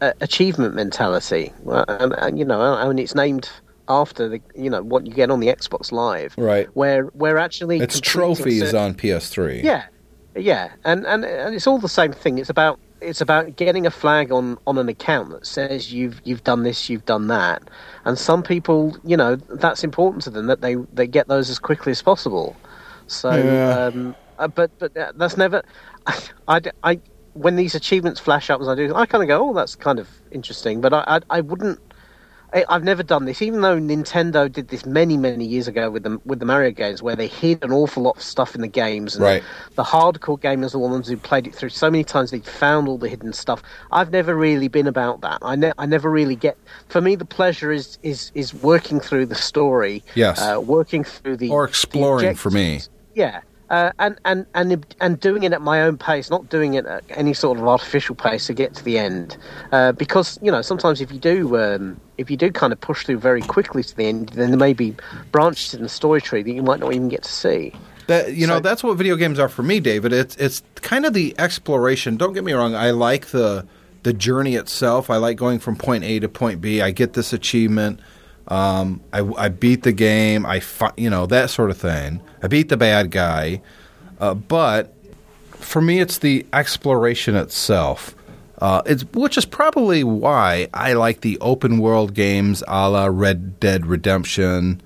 [0.00, 3.50] uh, achievement mentality, well, and, and you know, I mean, it's named
[3.88, 6.68] after the, you know, what you get on the Xbox Live, Right.
[6.74, 9.62] Where, where actually It's trophies cer- on PS3.
[9.62, 9.84] yeah,
[10.34, 12.38] yeah, and, and and it's all the same thing.
[12.38, 16.44] It's about it's about getting a flag on, on an account that says you've you've
[16.44, 17.62] done this, you've done that,
[18.04, 21.58] and some people, you know, that's important to them that they they get those as
[21.58, 22.56] quickly as possible.
[23.06, 23.84] So, Yeah.
[23.86, 25.62] um, uh, but but that's never.
[26.06, 27.00] I, I, I-
[27.34, 29.98] when these achievements flash up as I do, I kind of go, oh, that's kind
[29.98, 30.80] of interesting.
[30.80, 31.78] But I I, I wouldn't.
[32.52, 36.04] I, I've never done this, even though Nintendo did this many, many years ago with
[36.04, 38.68] the with the Mario games, where they hid an awful lot of stuff in the
[38.68, 39.16] games.
[39.16, 39.42] And Right.
[39.74, 42.88] The hardcore gamers are the ones who played it through so many times they found
[42.88, 43.62] all the hidden stuff.
[43.92, 45.38] I've never really been about that.
[45.42, 46.56] I, ne- I never really get.
[46.88, 50.02] For me, the pleasure is is is working through the story.
[50.14, 50.40] Yes.
[50.40, 52.80] Uh, working through the Or the exploring for me.
[53.14, 53.40] Yeah.
[53.68, 57.02] Uh, and, and, and and doing it at my own pace, not doing it at
[57.10, 59.36] any sort of artificial pace to get to the end,
[59.72, 63.04] uh, because you know sometimes if you do um, if you do kind of push
[63.04, 64.94] through very quickly to the end, then there may be
[65.32, 67.72] branches in the story tree that you might not even get to see.
[68.06, 70.12] That you know, that's what video games are for me, David.
[70.12, 72.16] It's it's kind of the exploration.
[72.16, 72.76] Don't get me wrong.
[72.76, 73.66] I like the
[74.04, 75.10] the journey itself.
[75.10, 76.80] I like going from point A to point B.
[76.80, 77.98] I get this achievement.
[78.48, 80.46] Um, I, I beat the game.
[80.46, 80.62] I
[80.96, 82.20] you know that sort of thing.
[82.42, 83.60] I beat the bad guy.
[84.20, 84.94] Uh, but
[85.50, 88.14] for me, it's the exploration itself.
[88.58, 93.60] Uh, it's which is probably why I like the open world games, a la Red
[93.60, 94.80] Dead Redemption,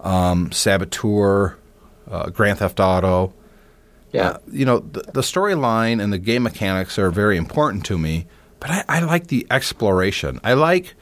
[0.00, 1.56] um, Saboteur,
[2.10, 3.32] uh, Grand Theft Auto.
[4.12, 7.98] Yeah, Uh, you know, the, the storyline and the game mechanics are very important to
[7.98, 8.26] me,
[8.60, 10.38] but I, I like the exploration.
[10.44, 10.94] I like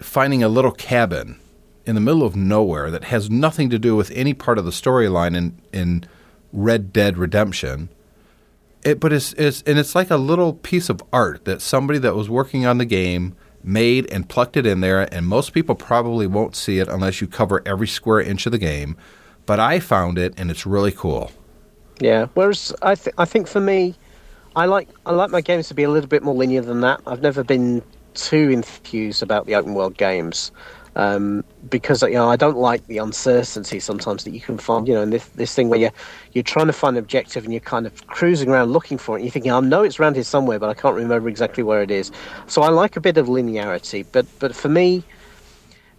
[0.00, 1.38] finding a little cabin
[1.86, 4.70] in the middle of nowhere that has nothing to do with any part of the
[4.70, 6.04] storyline in, in
[6.52, 7.88] Red Dead Redemption.
[8.84, 12.14] It, but it's, it's and it's like a little piece of art that somebody that
[12.14, 16.26] was working on the game made and plucked it in there, and most people probably
[16.26, 18.96] won't see it unless you cover every square inch of the game.
[19.46, 21.32] But I found it, and it's really cool.
[22.00, 22.26] yeah.
[22.34, 23.96] Whereas I th- I think for me,
[24.54, 27.00] I like I like my games to be a little bit more linear than that.
[27.06, 27.82] I've never been
[28.14, 30.52] too enthused about the open world games.
[30.96, 34.88] Um, because you know I don't like the uncertainty sometimes that you can find.
[34.88, 35.92] You know, in this this thing where you're
[36.32, 39.20] you're trying to find an objective and you're kind of cruising around looking for it.
[39.20, 41.82] and You're thinking, I know it's around here somewhere, but I can't remember exactly where
[41.82, 42.10] it is.
[42.48, 44.04] So I like a bit of linearity.
[44.10, 45.04] But but for me,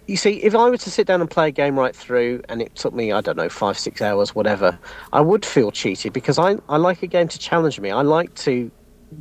[0.10, 2.62] you see, if I were to sit down and play a game right through, and
[2.64, 4.78] it took me, I don't know, five, six hours, whatever,
[5.14, 7.92] I would feel cheated because I, I like a game to challenge me.
[7.92, 8.72] I like to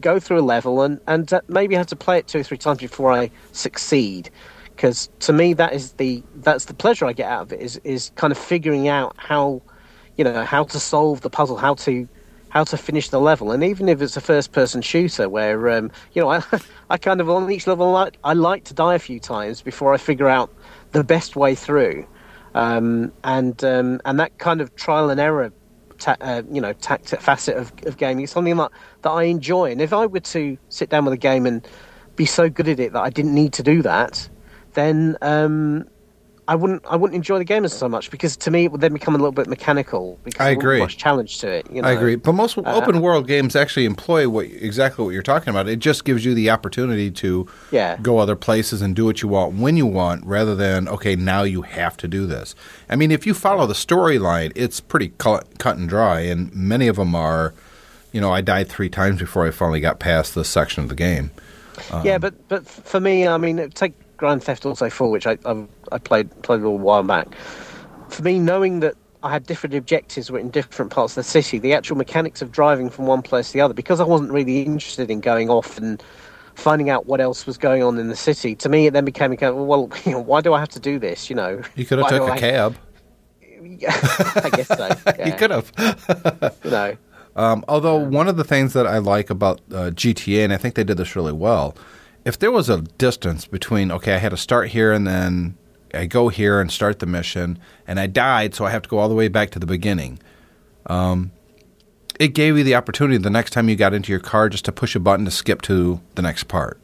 [0.01, 2.59] go through a level and, and uh, maybe have to play it two or three
[2.59, 4.31] times before I succeed.
[4.77, 7.81] Because to me, that is the that's the pleasure I get out of it is
[7.85, 9.63] is kind of figuring out how,
[10.17, 12.09] you know, how to solve the puzzle, how to
[12.51, 16.23] how to finish the level, and even if it's a first-person shooter, where um, you
[16.23, 16.43] know I,
[16.91, 19.93] I kind of on each level I, I like to die a few times before
[19.93, 20.51] I figure out
[20.93, 22.07] the best way through,
[22.55, 25.53] um, and um, and that kind of trial and error,
[25.99, 28.71] ta- uh, you know, tact facet of, of gaming is something that
[29.03, 29.71] that I enjoy.
[29.71, 31.67] And if I were to sit down with a game and
[32.17, 34.29] be so good at it that I didn't need to do that,
[34.75, 35.89] then um,
[36.49, 38.81] I wouldn't I wouldn't enjoy the game as so much because to me it would
[38.81, 40.19] then become a little bit mechanical.
[40.25, 40.81] Because I there wouldn't be agree.
[40.81, 41.71] Much challenge to it.
[41.71, 41.89] You know?
[41.89, 45.69] I agree, but most open world games actually employ what exactly what you're talking about.
[45.69, 47.99] It just gives you the opportunity to Yeah.
[48.01, 51.43] go other places and do what you want when you want, rather than okay, now
[51.43, 52.55] you have to do this.
[52.89, 56.89] I mean, if you follow the storyline, it's pretty cut, cut and dry, and many
[56.89, 57.55] of them are.
[58.13, 60.95] You know, I died three times before I finally got past this section of the
[60.95, 61.31] game.
[62.05, 65.39] yeah, um, but but for me, I mean, take Grand Theft Auto 4, which I
[65.45, 67.29] I, I played played a little while back.
[68.09, 71.59] For me, knowing that I had different objectives were in different parts of the city,
[71.59, 74.63] the actual mechanics of driving from one place to the other, because I wasn't really
[74.63, 76.03] interested in going off and
[76.55, 78.55] finding out what else was going on in the city.
[78.57, 80.81] To me, it then became kind of, well, you know, why do I have to
[80.81, 81.29] do this?
[81.29, 82.77] You know, You could have Why took a I- cab.
[83.87, 84.89] I guess so.
[85.19, 85.27] Yeah.
[85.27, 86.65] You could have.
[86.65, 86.97] Know,
[87.39, 90.75] Um, although one of the things that I like about uh, GTA, and I think
[90.75, 91.75] they did this really well,
[92.25, 95.57] if there was a distance between, okay, I had to start here and then
[95.95, 98.99] I go here and start the mission, and I died, so I have to go
[98.99, 100.19] all the way back to the beginning.
[100.87, 101.31] Um,
[102.19, 104.73] it gave you the opportunity the next time you got into your car just to
[104.73, 106.79] push a button to skip to the next part.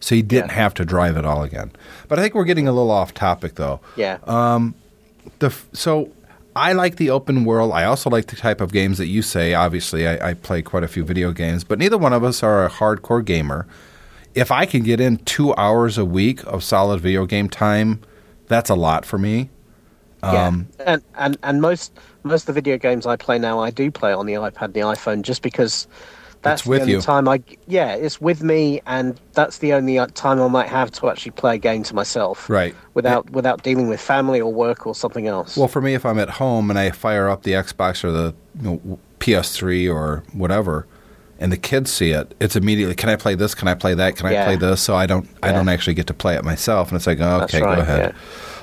[0.00, 0.56] So you didn't Yeah.
[0.56, 1.72] have to drive it all again.
[2.08, 4.18] But I think we're getting a little off topic, though yeah.
[5.38, 6.10] the so
[6.56, 7.72] I like the open world.
[7.72, 9.54] I also like the type of games that you say.
[9.54, 12.64] Obviously, I, I play quite a few video games, but neither one of us are
[12.64, 13.66] a hardcore gamer.
[14.34, 18.00] If I can get in two hours a week of solid video game time,
[18.46, 19.50] that's a lot for me.
[20.22, 23.70] Um, yeah, and, and and most most of the video games I play now, I
[23.70, 25.86] do play on the iPad, and the iPhone, just because
[26.44, 27.00] that's It's with the only you.
[27.00, 30.92] time I yeah, it's with me, and that's the only uh, time I might have
[30.92, 32.74] to actually play a game to myself, Right.
[32.94, 35.56] Without without dealing with family or work or something else.
[35.56, 38.34] Well, for me, if I'm at home and I fire up the Xbox or the
[38.62, 40.86] you know, PS3 or whatever,
[41.40, 43.54] and the kids see it, it's immediately, can I play this?
[43.54, 44.14] Can I play that?
[44.16, 44.44] Can I Yeah.
[44.44, 44.80] play this?
[44.80, 47.40] So I don't, I don't actually get to play it myself, and it's like, oh,
[47.42, 48.14] okay, right, go ahead.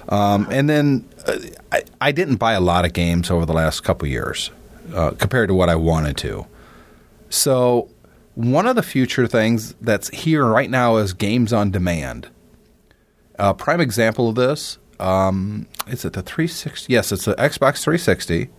[0.09, 1.37] Um, and then uh,
[1.71, 4.49] I, I didn't buy a lot of games over the last couple years
[4.95, 6.45] uh, compared to what I wanted to.
[7.31, 7.89] So
[8.35, 12.29] one of the future things that's here right now is games on demand.
[13.39, 16.93] A prime example of this um, is it the 360?
[16.93, 18.49] Yes, it's the Xbox 360.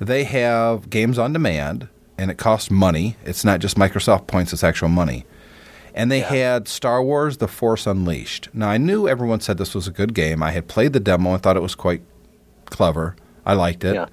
[0.00, 3.16] They have games on demand, and it costs money.
[3.24, 5.24] It's not just Microsoft points; it's actual money.
[5.94, 8.48] And they had Star Wars: The Force Unleashed.
[8.52, 10.42] Now, I knew everyone said this was a good game.
[10.42, 12.02] I had played the demo and thought it was quite
[12.66, 13.14] clever.
[13.46, 14.06] I liked it, Yeah.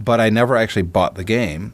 [0.00, 1.72] but I never actually bought the game.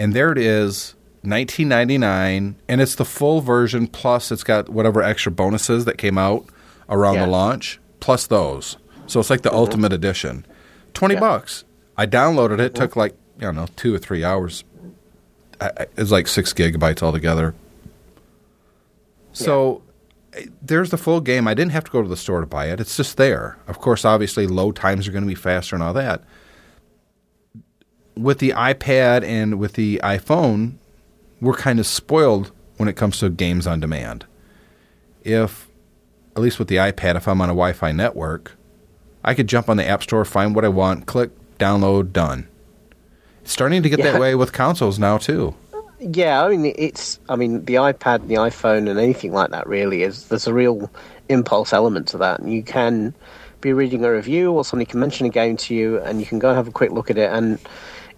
[0.00, 5.30] And there it is, 1999, and it's the full version plus it's got whatever extra
[5.30, 6.46] bonuses that came out
[6.88, 7.26] around Yeah.
[7.26, 8.78] the launch, plus those.
[9.06, 10.46] So it's like the ultimate edition.
[10.94, 11.20] 20 Yeah.
[11.20, 11.64] bucks.
[11.98, 12.74] I downloaded it.
[12.74, 14.64] Took like, I don't know, two or three hours.
[15.60, 17.54] I, I, it was like six gigabytes altogether.
[19.32, 19.82] So
[20.32, 21.46] eh, there's the full game.
[21.46, 22.80] I didn't have to go to the store to buy it.
[22.80, 23.58] It's just there.
[23.68, 26.22] Of course, obviously, load times are going to be faster and all that.
[28.20, 30.74] With the iPad and with the iPhone,
[31.40, 34.26] we're kind of spoiled when it comes to games on demand.
[35.24, 35.68] If,
[36.36, 38.52] at least with the iPad, if I'm on a Wi Fi network,
[39.24, 42.46] I could jump on the App Store, find what I want, click, download, done.
[43.42, 44.12] It's starting to get Yeah.
[44.12, 45.54] that way with consoles now, too.
[45.98, 47.18] Yeah, I mean it's.
[47.28, 50.28] I mean the iPad, the iPhone, and anything like that really is.
[50.28, 50.90] There's a real
[51.28, 53.14] impulse element to that, and you can
[53.60, 56.38] be reading a review or somebody can mention a game to you, and you can
[56.38, 57.58] go and have a quick look at it, and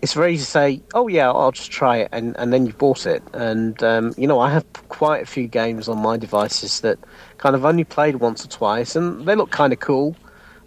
[0.03, 2.79] it's very easy to say, "Oh yeah, I'll just try it," and and then you've
[2.79, 3.23] bought it.
[3.33, 6.99] And um, you know, I have quite a few games on my devices that
[7.39, 10.17] kind of only played once or twice, and they look kind of cool.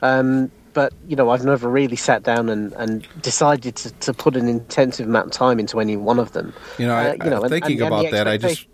[0.02, 4.36] Um, but you know, I've never really sat down and, and decided to, to put
[4.36, 6.54] an intensive amount of time into any one of them.
[6.78, 8.28] You know, I, Uh, you know, I'm and- thinking and- and about that.
[8.28, 8.68] I just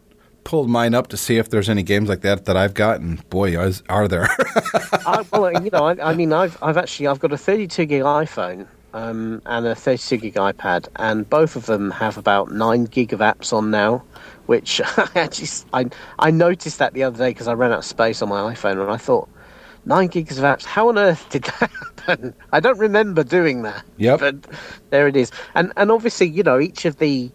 [0.44, 3.20] pulled mine up to see if there's any games like that that I've gotten.
[3.30, 4.28] Boy, is, are there?
[5.06, 8.02] I, well, you know, I, I mean, I've I've actually I've got a 32 gig
[8.02, 13.14] iPhone um, and a 32 gig iPad, and both of them have about nine gig
[13.14, 14.04] of apps on now.
[14.46, 15.86] Which I actually I
[16.20, 18.82] I noticed that the other day because I ran out of space on my iPhone,
[18.82, 19.30] and I thought
[19.86, 20.66] nine gigs of apps.
[20.66, 22.34] How on earth did that happen?
[22.52, 23.84] I don't remember doing that.
[23.98, 24.20] Yep.
[24.20, 24.36] But
[24.90, 27.32] there it is, and and obviously, you know, each of the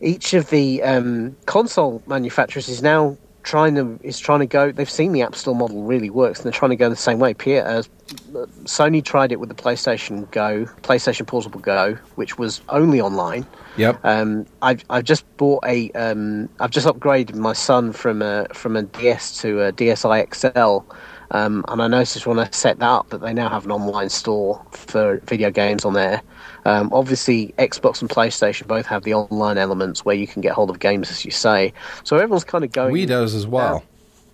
[0.00, 3.16] each of the um, console manufacturers is now
[3.46, 4.72] trying to is trying to go.
[4.72, 7.18] They've seen the App Store model really works, and they're trying to go the same
[7.18, 7.32] way.
[7.32, 7.82] P- uh,
[8.64, 13.46] Sony tried it with the PlayStation Go, PlayStation Portable Go, which was only online.
[13.76, 14.04] yep.
[14.04, 18.76] Um, I've I've just bought a um, I've just upgraded my son from a from
[18.76, 20.92] a DS to a DSi XL,
[21.30, 24.10] um, and I noticed when I set that up that they now have an online
[24.10, 26.20] store for video games on there.
[26.66, 30.68] Um, obviously, Xbox and PlayStation both have the online elements where you can get hold
[30.68, 31.72] of games, as you say.
[32.02, 32.92] So everyone's kind of going.
[33.06, 33.84] Does as well.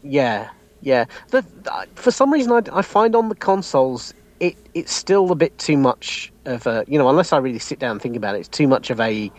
[0.02, 0.48] Yeah,
[0.80, 5.30] Yeah, the, the- for some reason I, I find on the consoles it it's still
[5.30, 8.16] a bit too much of a you know unless I really sit down and think
[8.16, 9.30] about it, it's too much of a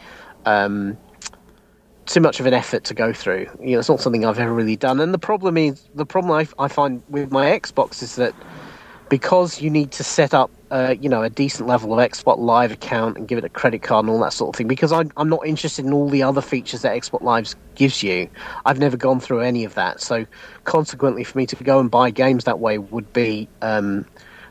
[0.45, 0.97] um,
[2.06, 3.47] too much of an effort to go through.
[3.62, 4.99] You know, it's not something I've ever really done.
[4.99, 8.34] And the problem is the problem I, I find with my Xbox is that
[9.10, 12.72] because you need to set up, uh, you know, a decent level of Xbox Live
[12.72, 14.68] account and give it a credit card and all that sort of thing.
[14.68, 18.28] Because I'm I'm not interested in all the other features that Xbox Live gives you.
[18.66, 20.02] I've never gone through any of that.
[20.02, 20.26] So
[20.64, 24.04] consequently, for me to go and buy games that way would be um,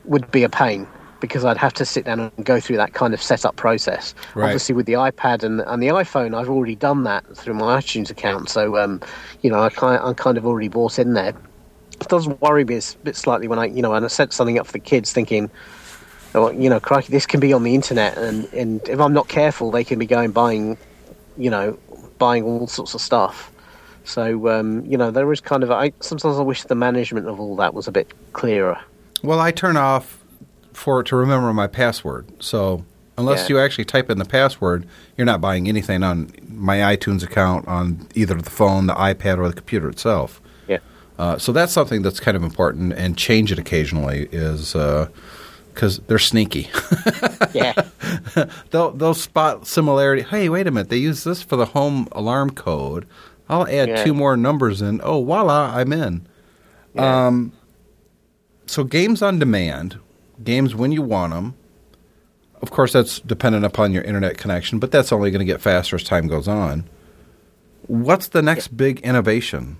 [0.04, 0.86] would be a pain
[1.18, 4.14] because I'd have to sit down and go through that kind of setup process.
[4.36, 4.44] Right.
[4.44, 8.10] Obviously, with the iPad and, and the iPhone, I've already done that through my iTunes
[8.10, 8.48] account.
[8.48, 9.00] So, um,
[9.40, 11.34] you know, I kind I'm kind of already bought in there.
[12.00, 14.58] It does worry me a bit slightly when I, you know, and I set something
[14.58, 15.50] up for the kids, thinking,
[16.34, 19.70] you know, crikey, this can be on the internet, and, and if I'm not careful,
[19.70, 20.78] they can be going buying,
[21.36, 21.78] you know,
[22.18, 23.50] buying all sorts of stuff.
[24.04, 25.70] So, um, you know, there is kind of.
[25.70, 28.78] I sometimes I wish the management of all that was a bit clearer.
[29.22, 30.18] Well, I turn off
[30.72, 32.26] for to remember my password.
[32.40, 32.84] So
[33.16, 33.56] unless Yeah.
[33.56, 38.08] you actually type in the password, you're not buying anything on my iTunes account on
[38.14, 40.40] either the phone, the iPad, or the computer itself.
[40.66, 40.78] Yeah.
[41.18, 44.74] Uh, so that's something that's kind of important, and change it occasionally is
[45.74, 46.70] because they're sneaky.
[47.54, 47.74] Yeah.
[48.70, 50.22] they'll they'll spot similarity.
[50.22, 53.06] Hey, wait a minute, they use this for the home alarm code.
[53.48, 54.04] I'll add Yeah.
[54.04, 55.02] two more numbers in.
[55.04, 56.26] Oh, voila, I'm in.
[56.94, 57.26] Yeah.
[57.26, 57.52] Um,
[58.66, 59.98] so games on demand,
[60.42, 61.54] games when you want them.
[62.62, 65.96] Of course, that's dependent upon your internet connection, but that's only going to get faster
[65.96, 66.84] as time goes on.
[67.86, 69.76] What's the next big innovation?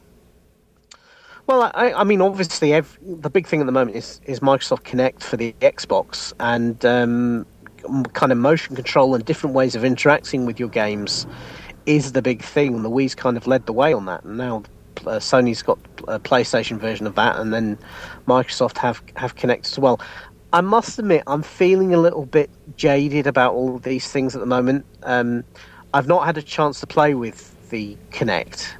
[1.53, 4.85] Well, I, I mean, obviously, ev the big thing at the moment is, is Microsoft
[4.85, 7.47] Kinect for the Xbox and um,
[8.15, 11.27] kind of motion control and different ways of interacting with your games
[11.85, 12.83] is the big thing.
[12.83, 14.63] The Wii's kind of led the way on that, and now
[15.01, 17.77] uh, Sony's got a PlayStation version of that, and then
[18.27, 20.01] Microsoft have have Kinect as well.
[20.55, 24.47] I must admit, I'm feeling a little bit jaded about all these things at the
[24.47, 24.87] moment.
[25.03, 25.45] Um,
[25.93, 28.73] I've not had a chance to play with the Kinect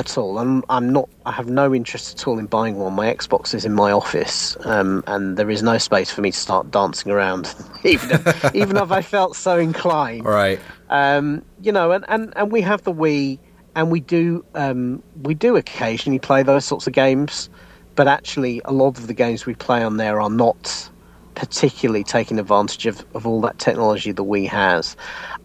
[0.00, 0.38] at all.
[0.38, 1.08] I'm I'm not.
[1.24, 2.94] I have no interest at all in buying one.
[2.94, 6.36] My Xbox is in my office, um, and there is no space for me to
[6.36, 10.24] start dancing around, even if, even if I felt so inclined.
[10.24, 10.58] Right.
[10.88, 13.38] Um, you know, and, and, and we have the Wii,
[13.76, 17.48] and we do um, we do occasionally play those sorts of games,
[17.94, 20.90] but actually, a lot of the games we play on there are not
[21.34, 24.96] particularly taking advantage of, of all that technology the Wii has.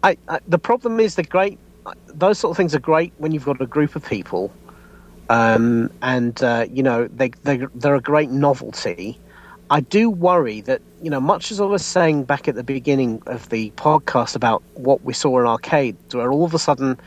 [0.03, 1.57] I, I, the problem is the great
[2.07, 4.51] those sort of things are great when you've got a group of people,
[5.29, 9.19] um, and uh, you know they they they're a great novelty.
[9.69, 13.21] I do worry that you know, much as I was saying back at the beginning
[13.27, 16.99] of the podcast about what we saw in arcades, where all of a sudden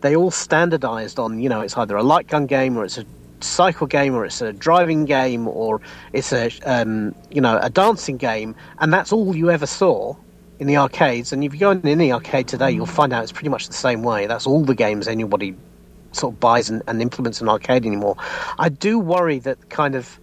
[0.00, 3.06] they all standardized on, you know, it's either a light gun game or it's a
[3.38, 5.80] cycle game or it's a driving game or
[6.12, 10.16] it's a, um, you know, a dancing game, and that's all you ever saw
[10.58, 11.32] in the arcades.
[11.32, 13.74] And if you go in any arcade today, you'll find out it's pretty much the
[13.74, 14.26] same way.
[14.26, 15.56] That's all the games anybody
[16.12, 18.16] sort of buys and, and implements in arcade anymore.
[18.58, 20.20] I do worry that kind of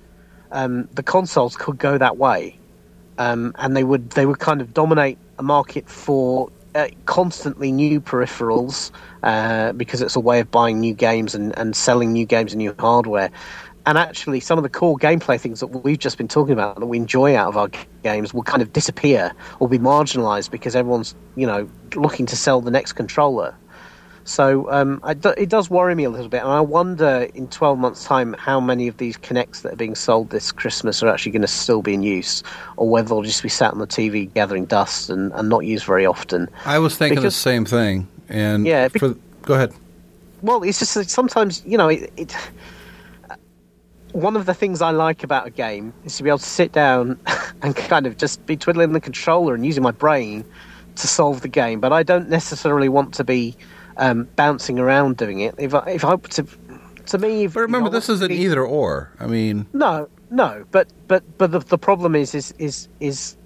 [0.51, 2.59] um, the consoles could go that way,
[3.17, 8.01] um, and they would they would kind of dominate a market for uh, constantly new
[8.01, 8.91] peripherals
[9.23, 12.59] uh, because it's a way of buying new games and, and selling new games and
[12.59, 13.31] new hardware.
[13.85, 16.85] And actually, some of the core gameplay things that we've just been talking about that
[16.85, 17.69] we enjoy out of our
[18.03, 22.61] games will kind of disappear or be marginalized because everyone's you know looking to sell
[22.61, 23.55] the next controller.
[24.23, 27.47] So um, I do, it does worry me a little bit, and I wonder in
[27.47, 31.07] 12 months' time how many of these Kinects that are being sold this Christmas are
[31.07, 32.43] actually going to still be in use,
[32.77, 35.85] or whether they'll just be sat on the TV gathering dust and, and not used
[35.85, 36.47] very often.
[36.65, 38.07] I was thinking Because- the same thing.
[38.29, 39.73] And Yeah, for, go ahead.
[40.41, 42.35] Well, it's just that sometimes you know it, it.
[44.13, 46.71] One of the things I like about a game is to be able to sit
[46.71, 47.19] down
[47.61, 50.43] and kind of just be twiddling the controller and using my brain
[50.95, 51.79] to solve the game.
[51.79, 53.55] But I don't necessarily want to be
[53.97, 55.55] um, bouncing around doing it.
[55.57, 56.45] If I, if I to,
[57.07, 59.11] to me, if, But remember, if I this is to an be- either or.
[59.19, 63.37] I mean, No, no, but but but the, the problem is is is is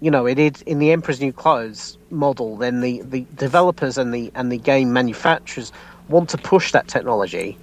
[0.00, 2.56] you know it is in the Emperor's New Clothes model.
[2.56, 5.72] Then the, the developers and the and the game manufacturers
[6.08, 7.58] want to push that technology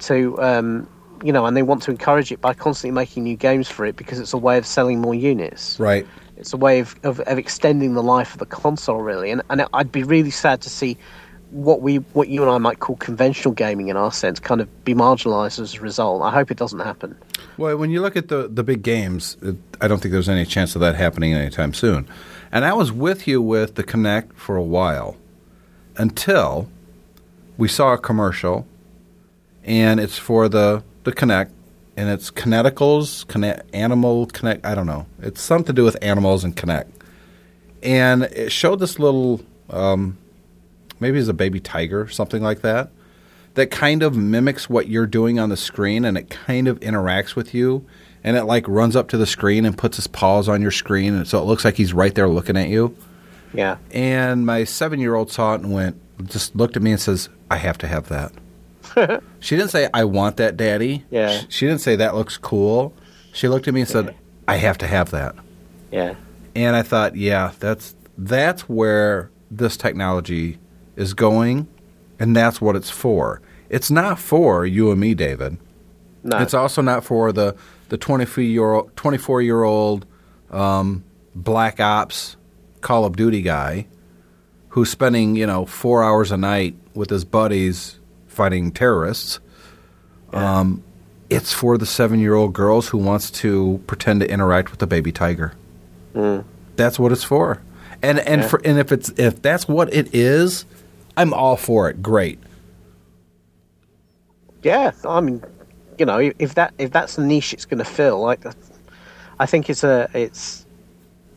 [0.00, 0.88] to um,
[1.22, 3.96] you know, and they want to encourage it by constantly making new games for it
[3.96, 5.78] because it's a way of selling more units.
[5.78, 6.06] right.
[6.36, 9.30] It's a way of, of, of extending the life of the console, really.
[9.30, 10.96] And and I'd be really sad to see
[11.50, 14.84] what we what you and I might call conventional gaming in our sense kind of
[14.84, 16.22] be marginalised as a result.
[16.22, 17.16] I hope it doesn't happen.
[17.58, 20.46] Well, when you look at the the big games, it, I don't think there's any
[20.46, 22.08] chance of that happening anytime soon.
[22.52, 25.16] And I was with you with the Kinect for a while
[25.96, 26.68] until
[27.58, 28.66] we saw a commercial,
[29.62, 31.50] and it's for the the Kinect
[31.96, 34.64] and it's Kineticals, Kinect, Animal Kinect.
[34.64, 35.06] I don't know.
[35.20, 36.88] It's something to do with animals and Kinect.
[37.82, 39.40] And it showed this little,
[39.70, 40.18] um,
[40.98, 42.90] maybe it's a baby tiger, something like that,
[43.54, 47.34] that kind of mimics what you're doing on the screen, and it kind of interacts
[47.34, 47.84] with you.
[48.22, 51.14] And it like runs up to the screen and puts his paws on your screen,
[51.14, 52.94] and so it looks like he's right there looking at you.
[53.54, 53.78] Yeah.
[53.92, 55.96] And my seven year old saw it and went,
[56.28, 58.32] just looked at me and says, I have to have that.
[59.40, 61.04] she didn't say, I want that, daddy.
[61.10, 61.42] Yeah.
[61.48, 62.94] She didn't say, that looks cool.
[63.32, 64.14] She looked at me and said,
[64.48, 65.36] I have to have that.
[65.92, 66.14] Yeah.
[66.54, 70.58] And I thought, yeah, that's that's where this technology
[70.96, 71.68] is going,
[72.18, 73.40] and that's what it's for.
[73.68, 75.58] It's not for you and me, David.
[76.24, 76.38] No.
[76.38, 77.56] It's also not for the
[77.88, 80.06] the 24 year old, 24 year old
[80.50, 82.36] um, Black Ops
[82.80, 83.86] Call of Duty guy
[84.70, 87.99] who's spending you know four hours a night with his buddies
[88.40, 89.38] fighting terrorists.
[90.32, 90.82] Um,
[91.28, 94.86] it's for the seven year old girls who wants to pretend to interact with a
[94.86, 95.52] baby tiger.
[96.76, 97.60] That's what it's for.
[98.02, 98.48] And and Yeah.
[98.48, 100.64] for and if it's if that's what it is,
[101.18, 102.00] I'm all for it.
[102.02, 102.38] Great.
[104.62, 105.42] Yeah, I mean,
[105.98, 108.42] you know, if that if that's the niche it's going to fill, like,
[109.38, 110.64] I think it's a it's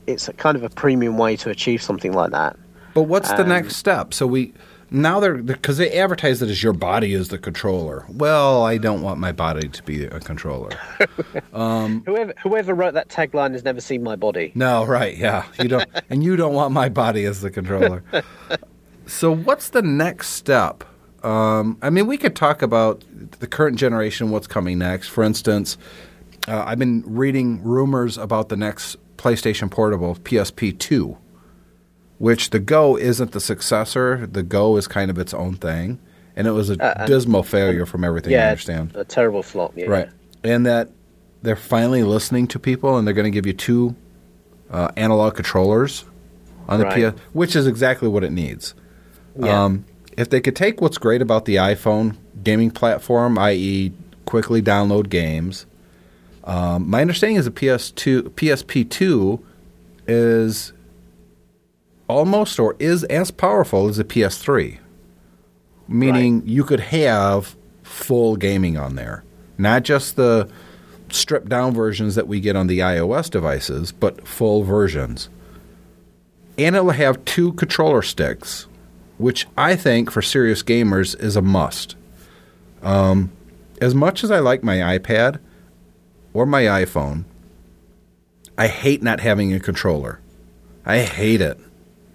[0.07, 2.55] it's a kind of a premium way to achieve something like that.
[2.93, 4.13] But what's the Um, next step?
[4.13, 4.53] So we
[4.93, 8.05] now they're because they advertise it as your body is the controller.
[8.09, 10.69] Well, I don't want my body to be a controller.
[11.51, 14.51] Whoever whoever wrote that tagline has never seen my body.
[14.55, 15.17] No, right?
[15.17, 18.03] Yeah, you don't, and you don't want my body as the controller.
[19.07, 20.83] so what's the next step?
[21.23, 23.03] Um, I mean, we could talk about
[23.39, 25.07] the current generation, what's coming next.
[25.07, 25.77] For instance,
[26.47, 31.17] uh, I've been reading rumors about the next PlayStation Portable, PSP two,
[32.23, 34.25] which the Go isn't the successor.
[34.25, 35.99] The Go is kind of its own thing,
[36.37, 38.95] and it was a dismal failure from everything I yeah, understand.
[38.95, 39.73] a terrible flop.
[39.75, 39.87] Yeah.
[39.87, 40.09] Right.
[40.41, 40.89] And that
[41.41, 43.97] they're finally listening to people and they're going to give you two
[44.71, 46.05] uh, analog controllers
[46.69, 47.13] on the Right.
[47.13, 48.73] PS, which is exactly what it needs.
[49.37, 49.65] Yeah.
[49.65, 49.83] Um,
[50.15, 53.91] if they could take what's great about the iPhone gaming platform, i.e.,
[54.23, 55.65] quickly download games,
[56.45, 59.43] um, my understanding is the PS2, PSP2
[60.07, 60.71] is
[62.07, 64.79] almost or is as powerful as a PS3
[65.87, 69.23] meaning you could have full gaming on there,
[69.57, 70.49] not just the
[71.09, 75.29] stripped down versions that we get on the iOS devices, but full versions.
[76.57, 78.67] And it'll have two controller sticks,
[79.17, 81.95] which I think for serious gamers is a must.
[82.81, 83.31] Um,
[83.81, 85.39] as much as I like my iPad
[86.33, 87.25] or my iPhone,
[88.57, 90.19] I hate not having a controller.
[90.85, 91.57] I hate it.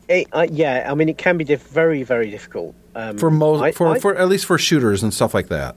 [0.08, 2.74] It, uh, yeah, I mean, it can be diff- very, very difficult.
[2.94, 5.76] Um, For most, I- for, I- for at least for shooters and stuff like that.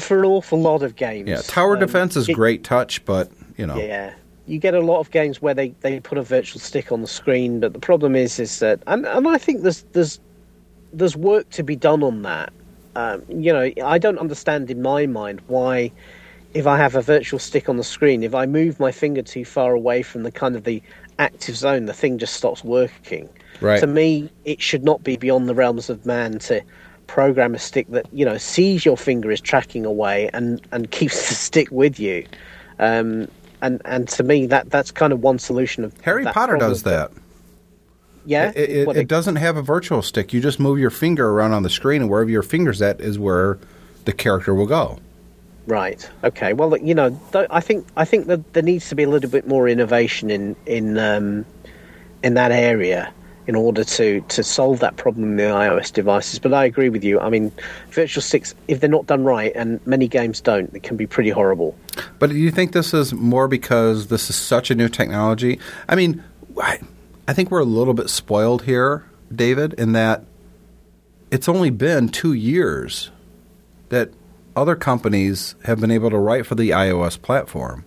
[0.00, 1.28] for an awful lot of games.
[1.28, 4.12] Yeah, tower Um, defense is it- great touch, but you know, Yeah,
[4.46, 7.06] you get a lot of games where they, they put a virtual stick on the
[7.08, 10.20] screen, but the problem is is that, and, and I think there's there's
[10.92, 12.52] there's work to be done on that.
[12.96, 15.90] Um, you know, I don't understand in my mind why,
[16.54, 19.44] if I have a virtual stick on the screen, if I move my finger too
[19.44, 20.82] far away from the kind of the
[21.18, 23.28] active zone, the thing just stops working.
[23.60, 23.80] Right.
[23.80, 26.62] To me, it should not be beyond the realms of man to
[27.06, 31.14] program a stick that you know sees your finger is tracking away and and keeps
[31.28, 32.26] the stick with you.
[32.78, 33.28] Um,
[33.60, 36.70] and and to me, that that's kind of one solution of Harry Potter problem.
[36.70, 37.10] does that.
[38.24, 40.34] Yeah, It, it, What, it doesn't have a virtual stick.
[40.34, 43.18] You just move your finger around on the screen, and wherever your finger's at is
[43.18, 43.58] where
[44.04, 44.98] the character will go.
[45.66, 46.08] Right.
[46.22, 46.52] Okay.
[46.52, 49.30] Well, you know, th- I think I think that there needs to be a little
[49.30, 51.46] bit more innovation in in um,
[52.22, 53.12] in that area
[53.48, 56.38] in order to to solve that problem in the iOS devices.
[56.38, 57.18] But I agree with you.
[57.18, 57.50] I mean,
[57.90, 61.30] virtual 6, if they're not done right, and many games don't, it can be pretty
[61.30, 61.74] horrible.
[62.18, 65.58] But do you think this is more because this is such a new technology?
[65.88, 66.22] I mean,
[66.60, 66.78] I,
[67.26, 70.24] I think we're a little bit spoiled here, David, in that
[71.30, 73.10] it's only been two years
[73.88, 74.10] that
[74.54, 77.84] other companies have been able to write for the iOS platform.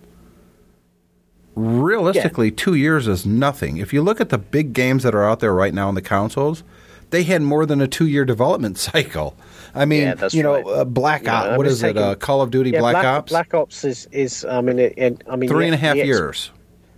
[1.54, 3.76] Realistically, two years is nothing.
[3.76, 6.02] If you look at the big games that are out there right now on the
[6.02, 6.62] consoles,
[7.10, 9.36] they had more than a two-year development cycle.
[9.74, 10.66] I mean, Yeah, you know, right.
[10.66, 11.48] uh, Black Ops.
[11.48, 11.96] I What is it?
[11.96, 13.30] Uh, Call of Duty Yeah, Black, Black Ops.
[13.32, 16.06] Black Ops is is I mean it, it, I mean Three and a half X-
[16.06, 16.50] years.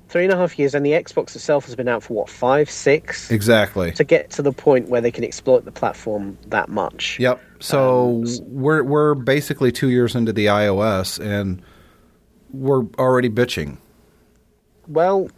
[0.09, 2.71] Three and a half years, and the Xbox itself has been out for what five,
[2.71, 3.91] six Exactly.
[3.93, 7.19] to get to the point where they can exploit the platform that much.
[7.19, 7.41] Yep.
[7.59, 11.61] So Um, we're we're basically two years into the iOS, and
[12.53, 13.79] we're already bitching.
[14.89, 15.29] Well,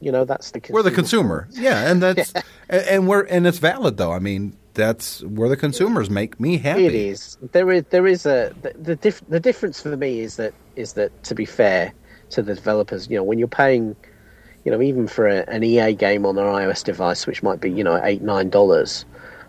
[0.00, 2.32] you know that's the We're the consumer, yeah, and that's
[2.68, 4.12] and, and we're and it's valid though.
[4.12, 6.86] I mean, that's where the consumers make me happy.
[6.86, 7.38] It is.
[7.52, 7.84] There is.
[7.90, 11.34] There is a the the, diff, the difference for me is that is that to
[11.34, 11.92] be fair
[12.30, 13.96] to the developers, you know, when you're paying,
[14.64, 17.70] you know, even for a, an EA game on an iOS device, which might be
[17.70, 19.06] you know eight nine dollars,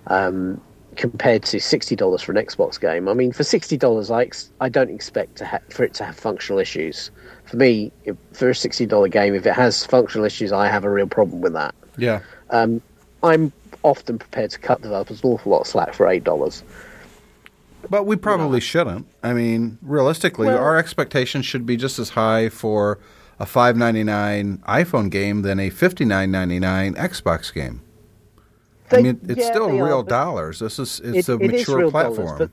[0.07, 0.61] um,
[0.95, 3.09] compared to sixty dollars for an Xbox game.
[3.09, 6.05] I mean, for sixty dollars, I ex- I don't expect to ha- for it to
[6.05, 7.11] have functional issues.
[7.47, 10.83] For me, if, for a sixty dollar game, if it has functional issues, I have
[10.83, 11.73] a real problem with that.
[11.97, 12.21] Yeah.
[12.49, 12.81] Um,
[13.23, 13.51] I'm
[13.83, 16.63] often prepared to cut developers an awful lot of slack for eight dollars.
[17.89, 19.07] But we probably shouldn't.
[19.23, 22.99] I mean, realistically, Well- our expectations should be just as high for
[23.39, 27.81] a five ninety nine iPhone game than a fifty nine ninety nine Xbox game.
[28.91, 30.59] I mean, it's yeah, still they are, real dollars.
[30.59, 32.37] This is it's It- a mature real platform.
[32.37, 32.49] dollars,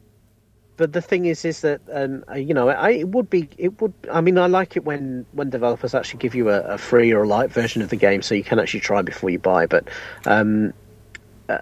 [0.76, 3.92] but the thing is, is that um, you know, I, it would be, it would.
[4.10, 7.22] I mean, I like it when when developers actually give you a, a free or
[7.22, 9.66] a light version of the game, so you can actually try before you buy.
[9.66, 9.88] But
[10.26, 10.72] um,
[11.48, 11.58] uh,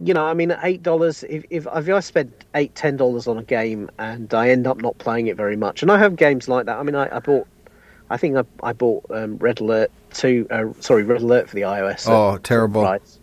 [0.00, 3.38] you know, I mean, eight dollars, if, if if I spend eight ten dollars on
[3.38, 6.48] a game and I end up not playing it very much, and I have games
[6.48, 6.78] like that.
[6.78, 7.46] I mean, I, I bought.
[8.10, 10.46] I think I, I bought um, Red Alert two.
[10.50, 12.08] Uh, sorry, Red Alert for the iOS.
[12.08, 12.82] Oh, terrible.
[12.82, 13.18] price.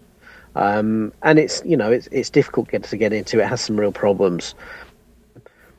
[0.56, 3.40] Um, and it's you know it's it's difficult to get, to get into.
[3.40, 4.54] It has some real problems.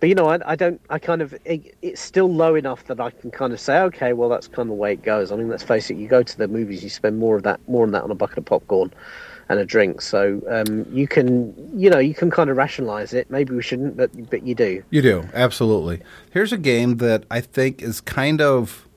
[0.03, 0.81] But you know, I, I don't.
[0.91, 1.33] I kind of.
[1.45, 4.63] It, it's still low enough that I can kind of say, okay, well, that's kind
[4.63, 5.31] of the way it goes.
[5.31, 5.97] I mean, let's face it.
[5.97, 8.17] You go to the movies, you spend more of that, more than that on a
[8.17, 8.93] bucket of popcorn
[9.49, 10.01] and a drink.
[10.01, 13.31] So um, you can, you know, you can kind of rationalise it.
[13.31, 14.83] Maybe we shouldn't, but but you do.
[14.91, 16.01] You do, absolutely.
[16.33, 18.89] Here's a game that I think is kind of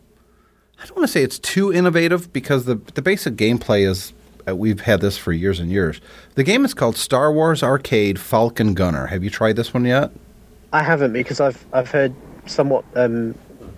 [0.81, 4.11] I don't want to say it's too innovative because the the basic gameplay is
[4.47, 6.01] uh, we've had this for years and years.
[6.33, 9.05] The game is called Star Wars Arcade Falcon Gunner.
[9.05, 10.09] Have you tried this one yet?
[10.73, 12.13] I haven't because I've I've heard
[12.45, 13.35] somewhat um,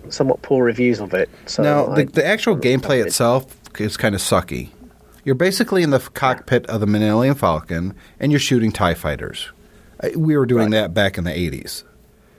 [0.08, 1.28] somewhat poor reviews of it.
[1.46, 3.46] So now, I- the, the actual gameplay itself
[3.80, 4.70] is kind of sucky.
[5.24, 9.50] You're basically in the f- cockpit of the Millennium Falcon and you're shooting TIE fighters.
[10.02, 10.82] Uh, We were doing Right.
[10.82, 11.84] that back in the 80s.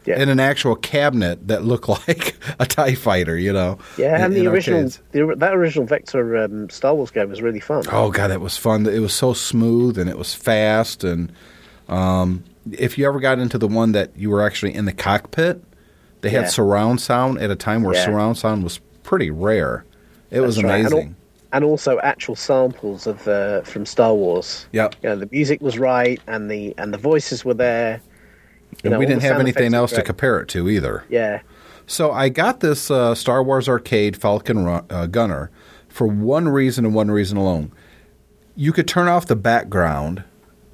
[0.06, 0.20] yeah.
[0.20, 3.78] In an actual cabinet that looked like a TIE fighter, you know?
[3.98, 7.42] Yeah, in- and the in original, the, that original Vector um, Star Wars game was
[7.44, 7.84] really fun.
[7.92, 8.88] Oh god, that was fun.
[8.88, 11.04] It was so smooth and it was fast.
[11.04, 11.32] And
[11.90, 15.64] um, if you ever got into the one that you were actually in the cockpit,
[16.22, 18.06] they had surround sound at a time where Yeah.
[18.06, 19.86] surround sound was pretty rare.
[20.32, 20.80] It was That's right.
[20.80, 21.08] And amazing.
[21.10, 21.16] al-
[21.52, 24.68] And also actual samples of uh, from Star Wars.
[24.74, 24.96] Yep.
[25.02, 28.02] You know, the music was right, and the and the voices were there.
[28.84, 31.04] And know, we didn't have anything else to compare it to either.
[31.10, 31.42] Yeah,
[31.88, 35.50] So I got this uh, Star Wars Arcade Falcon Ru- uh, Gunner
[35.88, 37.72] for one reason and one reason alone.
[38.56, 40.24] You could turn off the background,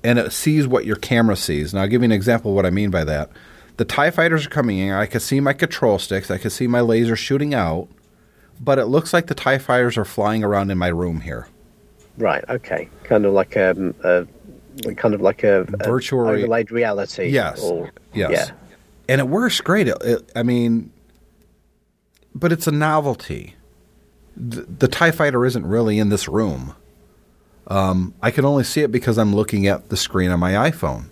[0.06, 1.74] and it sees what your camera sees.
[1.74, 3.30] Now I'll give you an example of what I mean by that.
[3.78, 4.94] The Tie Fighters are coming in.
[4.94, 6.32] I can see my control sticks.
[6.32, 7.88] I can see my laser shooting out,
[8.60, 11.48] but it looks like the Tie Fighters are flying around in my room here.
[12.18, 12.44] right.
[12.50, 14.26] Okay, kind of like um, a
[14.96, 17.28] kind of like a, a Virtual overlaid reality.
[17.28, 17.62] Yes.
[17.62, 18.32] Or, Yes.
[18.32, 18.56] Yeah.
[19.10, 19.88] And it works great.
[19.90, 20.92] It, it- I mean,
[22.34, 23.56] but it's a novelty.
[24.38, 26.76] The, the TIE fighter isn't really in this room.
[27.68, 31.10] Um, I can only see it because I'm looking at the screen on my iPhone.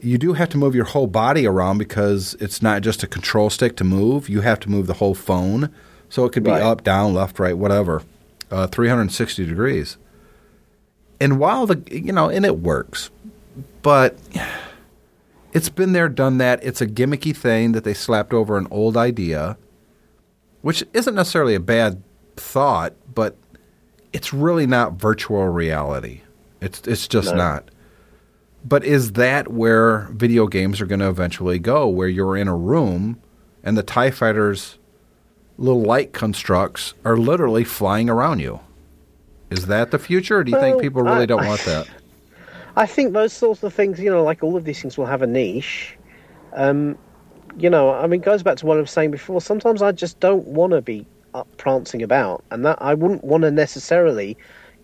[0.00, 3.50] You do have to move your whole body around because it's not just a control
[3.50, 4.28] stick to move.
[4.28, 5.70] You have to move the whole phone.
[6.10, 6.62] So it could be Right.
[6.62, 8.02] up, down, left, right, whatever.
[8.50, 9.96] Uh, 360 degrees.
[11.20, 13.10] And while the, you know, and it works,
[13.82, 14.16] but
[15.52, 16.62] it's been there, done that.
[16.62, 19.56] It's a gimmicky thing that they slapped over an old idea,
[20.60, 22.02] which isn't necessarily a bad
[22.36, 23.36] thought, but
[24.14, 26.22] it's really not virtual reality.
[26.62, 27.36] It's it's just No.
[27.36, 27.68] not.
[28.64, 31.86] But is that where video games are going to eventually go?
[31.86, 33.20] Where you're in a room
[33.62, 34.78] and the Tie Fighters
[35.58, 38.60] little light constructs are literally flying around you?
[39.50, 41.86] Is that the future, or do you think people really I- don't want that?
[42.76, 45.22] I think those sorts of things, you know, like all of these things will have
[45.22, 45.96] a niche.
[46.54, 46.98] Um,
[47.56, 49.40] you know, I mean, it goes back to what I was saying before.
[49.40, 53.42] Sometimes I just don't want to be Uh, prancing about, and that I wouldn't want
[53.42, 54.36] to necessarily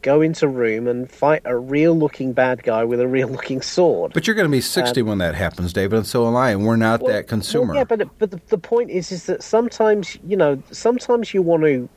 [0.02, 4.12] go into a room and fight a real-looking bad guy with a real-looking sword.
[4.12, 6.50] But you're going to be um, 60 when that happens, David, and so am I,
[6.50, 7.68] and we're not Well- that consumer.
[7.68, 11.40] Well, yeah, but but the, the point is, is that sometimes you know, sometimes you
[11.42, 11.88] want to.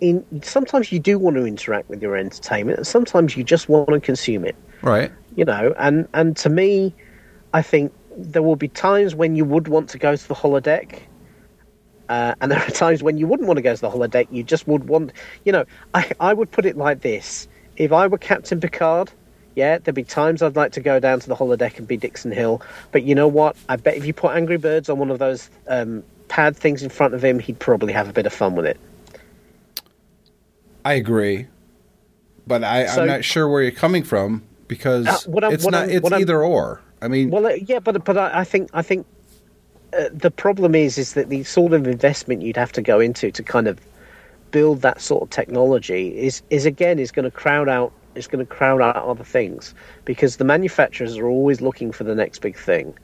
[0.00, 3.88] In, sometimes you do want to interact with your entertainment, and sometimes you just want
[3.88, 4.56] to consume it.
[4.82, 5.10] right.
[5.34, 6.94] you know and and to me
[7.54, 11.00] i think there will be times when you would want to go to the holodeck
[12.08, 14.42] uh, and there are times when you wouldn't want to go to the holodeck you
[14.42, 15.12] just would want
[15.44, 19.10] you know i i would put it like this if i were captain picard
[19.56, 22.30] yeah there'd be times i'd like to go down to the holodeck and be dixon
[22.32, 22.60] hill
[22.92, 25.48] but you know what i bet if you put angry birds on one of those
[25.68, 28.66] um, pad things in front of him he'd probably have a bit of fun with
[28.66, 28.78] it
[30.84, 31.46] I agree.
[32.46, 35.88] But I, So- I'm not sure where you're coming from because Uh, I'm- it's not.
[35.88, 36.80] It's either or.
[37.00, 39.06] I mean, Well, uh, yeah, but but I, I think I think
[39.98, 43.30] uh, the problem is is that the sort of investment you'd have to go into
[43.30, 43.78] to kind of
[44.50, 48.44] build that sort of technology is is again is going to crowd out is going
[48.44, 49.74] to crowd out other things
[50.04, 52.94] because the manufacturers are always looking for the next big thing.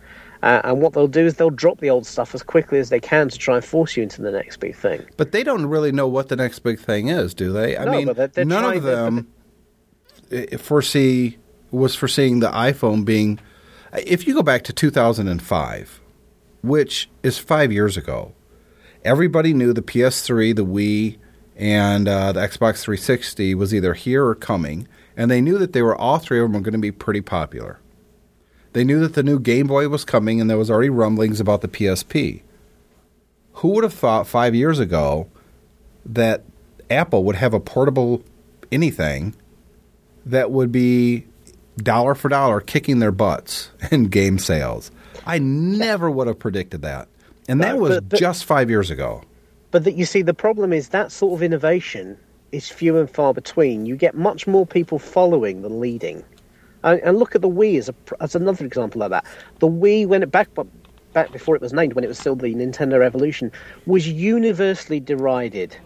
[0.42, 3.00] Uh, and what they'll do is they'll drop the old stuff as quickly as they
[3.00, 5.04] can to try and force you into the next big thing.
[5.18, 7.76] but they don't really know what the next big thing is, do they?
[7.76, 9.26] I No, mean, they're- they're none of them
[10.32, 11.36] i- foresee
[11.72, 13.38] was foreseeing the iPhone being.
[14.06, 15.99] If you go back to 2005,
[16.62, 18.32] which is five years ago,
[19.04, 21.18] everybody knew the PS3, the Wii,
[21.56, 25.82] and uh, the Xbox 360 was either here or coming, and they knew that they
[25.82, 27.80] were all three of them were going to be pretty popular.
[28.72, 31.60] They knew that the new Game Boy was coming, and there was already rumblings about
[31.60, 32.42] the PSP.
[33.54, 35.28] Who would have thought five years ago
[36.06, 36.44] that
[36.88, 38.22] Apple would have a portable
[38.72, 39.34] anything
[40.24, 41.26] that would be
[41.76, 44.90] dollar for dollar kicking their butts in game sales?
[45.26, 47.08] I never would have predicted that.
[47.48, 49.22] And that was but- but- just five years ago.
[49.70, 52.16] But that you see, the problem is that sort of innovation
[52.50, 53.86] is few and far between.
[53.86, 56.24] You get much more people following than leading.
[56.82, 59.24] And, and look at the Wii as a as another example of that.
[59.60, 60.48] The Wii, when it back
[61.12, 63.52] back before it was named, when it was still the Nintendo Revolution,
[63.86, 65.76] was universally derided.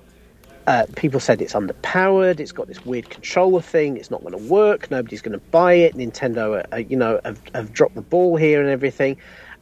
[0.66, 2.40] Uh, people said it's underpowered.
[2.40, 3.96] It's got this weird controller thing.
[3.96, 4.90] It's not going to work.
[4.90, 5.94] Nobody's going to buy it.
[5.94, 9.18] Nintendo, uh, uh, you know, have, have dropped the ball here and everything.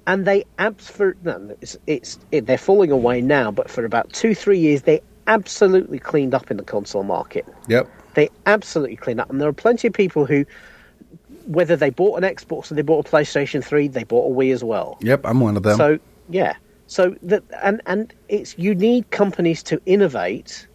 [0.06, 3.50] And they abs for no, it's, it's it, they're falling away now.
[3.50, 7.46] But for about two three years, they absolutely cleaned up in the console market.
[7.68, 7.88] Yep.
[8.14, 10.44] They absolutely cleaned up, and there are plenty of people who,
[11.46, 14.52] whether they bought an Xbox or they bought a PlayStation Three, they bought a Wii
[14.52, 14.98] as well.
[15.00, 15.76] Yep, I'm one of them.
[15.76, 15.98] So
[16.28, 16.56] yeah,
[16.88, 20.66] so that and and it's you need companies to innovate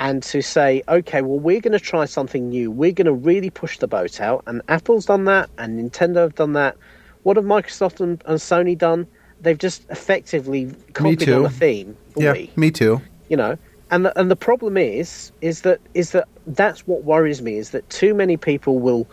[0.00, 2.70] and to say, okay, well we're going to try something new.
[2.70, 6.34] We're going to really push the boat out, and Apple's done that, and Nintendo have
[6.34, 6.76] done that.
[7.22, 9.06] What have Microsoft and, and Sony done?
[9.40, 11.96] They've just effectively copied on a theme.
[12.16, 13.00] yeah, Wii me too.
[13.28, 13.58] you know
[13.90, 17.70] and the, and the problem is is that is that that's what worries me is
[17.70, 19.06] that too many people will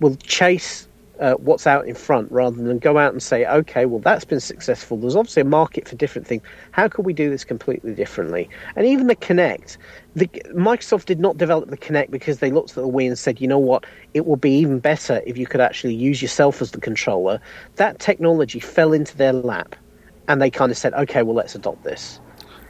[0.00, 0.88] will chase
[1.20, 4.40] uh, what's out in front rather than go out and say okay well that's been
[4.40, 6.42] successful there's obviously a market for different things
[6.72, 9.76] how can we do this completely differently and even the kinect
[10.16, 13.40] the microsoft did not develop the kinect because they looked at the wii and said
[13.40, 16.72] you know what it will be even better if you could actually use yourself as
[16.72, 17.40] the controller
[17.76, 19.76] that technology fell into their lap
[20.26, 22.20] and they kind of said okay well let's adopt this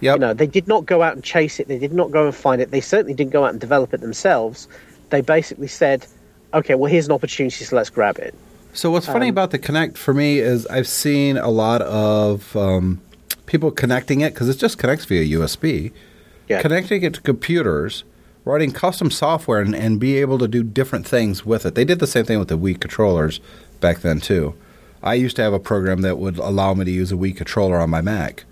[0.00, 0.16] Yep.
[0.16, 1.68] you know, they did not go out and chase it.
[1.68, 2.70] They did not go and find it.
[2.70, 4.68] They certainly didn't go out and develop it themselves.
[5.08, 6.06] They basically said,
[6.54, 8.34] "Okay, well, here's an opportunity, so let's grab it."
[8.72, 12.56] So what's Um, funny about the Kinect for me is I've seen a lot of
[12.56, 13.00] um,
[13.46, 15.92] people connecting it because it just connects via USB,
[16.48, 16.60] Yeah.
[16.60, 18.04] connecting it to computers,
[18.44, 21.74] writing custom software, and, and be able to do different things with it.
[21.76, 23.40] They did the same thing with the Wii controllers
[23.80, 24.54] back then too.
[25.02, 27.78] I used to have a program that would allow me to use a Wii controller
[27.78, 28.44] on my Mac,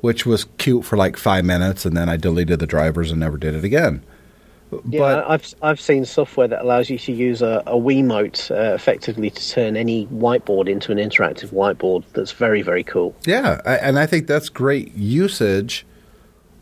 [0.00, 3.36] which was cute for like five minutes, and then I deleted the drivers and never
[3.36, 4.02] did it again.
[4.88, 8.74] Yeah, but I've I've seen software that allows you to use a, a Wiimote uh,
[8.74, 12.04] effectively to turn any whiteboard into an interactive whiteboard.
[12.12, 13.14] That's very very cool.
[13.24, 15.86] Yeah, I, and I think that's great usage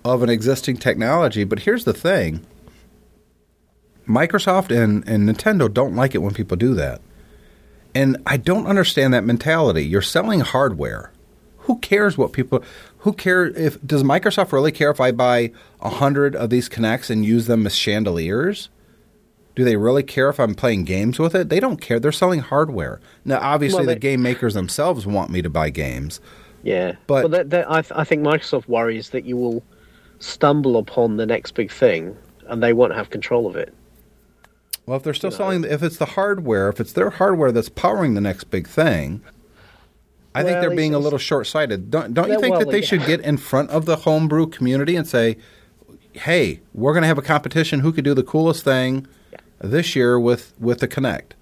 [0.05, 1.45] of an existing technology.
[1.45, 2.45] But here's the thing
[4.09, 7.01] Microsoft and, and Nintendo don't like it when people do that.
[7.95, 9.85] And I don't understand that mentality.
[9.85, 11.13] You're selling hardware.
[11.59, 12.63] Who cares what people
[12.99, 17.11] who care if does Microsoft really care if I buy a hundred of these Kinects
[17.11, 18.69] and use them as chandeliers?
[19.55, 21.49] Do they really care if I'm playing games with it?
[21.49, 21.99] They don't care.
[21.99, 23.01] They're selling hardware.
[23.25, 26.21] Now obviously Well, the game makers themselves want me to buy games.
[26.63, 29.63] Yeah, But- that, that, I, th- I think Microsoft worries that you will
[30.21, 32.17] stumble upon the next big thing
[32.49, 33.73] and they won't have control of it.
[34.87, 37.53] Well, if they're still You know, selling, if it's the hardware, if it's their hardware
[37.53, 39.21] that's powering the next big thing,
[40.39, 41.91] I think Well, they're being a little short-sighted.
[41.91, 42.87] Don't don't you think well, that they yeah.
[42.87, 45.37] should get in front of the homebrew community and say,
[46.13, 47.81] "Hey, we're going to have a competition.
[47.81, 49.07] Who could do the coolest thing
[49.61, 51.33] this year with with the Kinect?"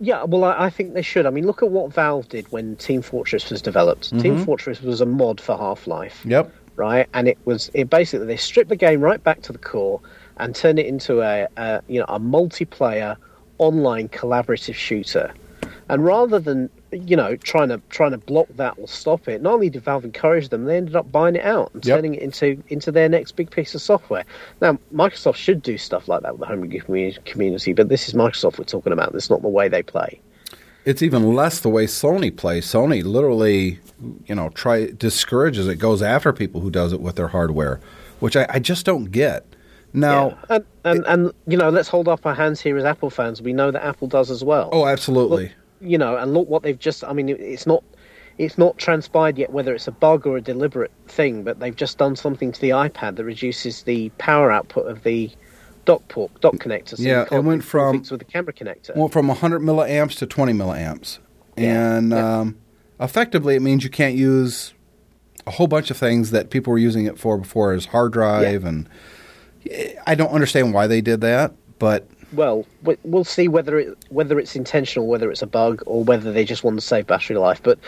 [0.00, 1.26] Yeah, well, I, I think they should.
[1.26, 4.06] I mean, look at what Valve did when Team Fortress was developed.
[4.06, 4.18] Mm-hmm.
[4.18, 6.24] Team Fortress was a mod for Half Life.
[6.26, 6.52] Yep.
[6.74, 7.08] right?
[7.14, 10.00] And it was it basically they stripped the game right back to the core
[10.38, 13.16] and turned it into a, a you know a multiplayer
[13.58, 15.32] online collaborative shooter.
[15.88, 19.54] And rather than you know trying to trying to block that or stop it, not
[19.54, 21.96] only did Valve encourage them, they ended up buying it out and Yep.
[21.96, 24.24] turning it into into their next big piece of software.
[24.60, 28.14] Now Microsoft should do stuff like that with the homebrew commu- community, but this is
[28.14, 29.12] Microsoft we're talking about.
[29.12, 30.20] This is not the way they play.
[30.84, 32.66] It's even less the way Sony plays.
[32.66, 33.78] Sony literally,
[34.26, 37.78] you know, try discourages it, goes after people who does it with their hardware,
[38.18, 39.46] which I, I just don't get.
[39.94, 40.56] Now, Yeah.
[40.56, 43.40] And, and and you know, let's hold up our hands here as Apple fans.
[43.40, 44.70] We know that Apple does as well.
[44.72, 45.44] oh, absolutely.
[45.44, 45.52] Look,
[45.82, 47.04] you know, and look what they've just.
[47.04, 47.82] I mean, it's not.
[48.38, 51.98] It's not transpired yet whether it's a bug or a deliberate thing, but they've just
[51.98, 55.30] done something to the iPad that reduces the power output of the
[55.84, 56.96] dock port, dock connector.
[56.96, 58.96] So Yeah, it went from- with the camera connector.
[58.96, 61.18] went from 100 milliamps to 20 milliamps.
[61.58, 62.38] Yeah, And yeah.
[62.38, 62.56] Um,
[62.98, 64.72] effectively, it means you can't use
[65.46, 68.64] a whole bunch of things that people were using it for before as hard drive.
[68.64, 68.88] And
[69.70, 73.96] eh, I don't understand why they did that, but well, we- we'll see whether it
[74.10, 77.36] whether it's intentional, whether it's a bug, or whether they just want to save battery
[77.36, 77.60] life.
[77.62, 77.78] But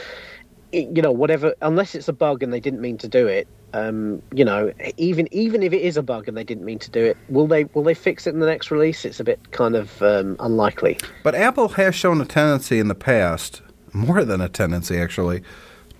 [0.72, 4.20] you know, whatever, unless it's a bug and they didn't mean to do it, um,
[4.32, 7.04] you know, even even if it is a bug and they didn't mean to do
[7.04, 9.04] it, will they will they fix it in the next release?
[9.04, 10.98] It's a bit kind of um, unlikely.
[11.22, 15.42] but Apple has shown a tendency in the past, more than a tendency actually,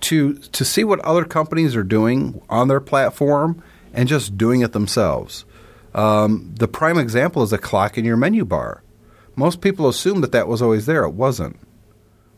[0.01, 4.73] to to see what other companies are doing on their platform and just doing it
[4.73, 5.45] themselves.
[5.95, 8.83] Um, the prime example is a clock in your menu bar.
[9.35, 11.03] Most people assume that that was always there.
[11.05, 11.57] It wasn't.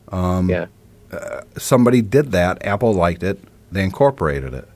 [0.10, 0.68] Um, yeah,
[1.58, 2.64] somebody did that.
[2.66, 3.40] Apple liked it.
[3.72, 4.68] They incorporated it.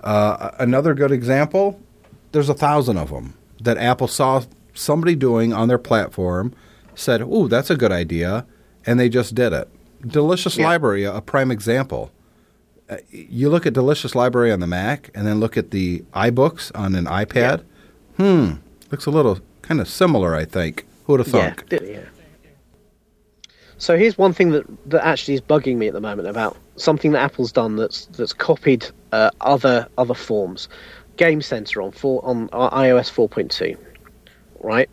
[0.00, 1.80] Uh, another good example.
[2.32, 4.42] There's a thousand of them that Apple saw
[4.74, 6.54] somebody doing on their platform,
[6.94, 8.46] said, "Ooh, that's a good idea,"
[8.86, 9.68] and they just did it.
[10.06, 10.66] Delicious Yeah.
[10.68, 12.10] Library, a prime example.
[12.88, 16.72] Uh, you look at Delicious Library on the Mac, and then look at the iBooks
[16.74, 17.62] on an iPad.
[18.16, 18.52] Hmm,
[18.90, 20.34] looks a little kind of similar.
[20.34, 20.86] I think.
[21.04, 21.68] Who would have yeah, thunk?
[21.68, 22.00] d- yeah.
[23.78, 27.12] So here's one thing that, that actually is bugging me at the moment about something
[27.12, 30.68] that Apple's done that's that's copied uh, other other forms.
[31.16, 33.76] Game Center on four on iOS 4.2,
[34.60, 34.88] right?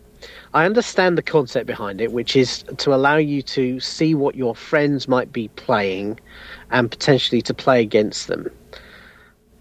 [0.56, 4.54] I understand the concept behind it, which is to allow you to see what your
[4.54, 6.18] friends might be playing,
[6.70, 8.50] and potentially to play against them.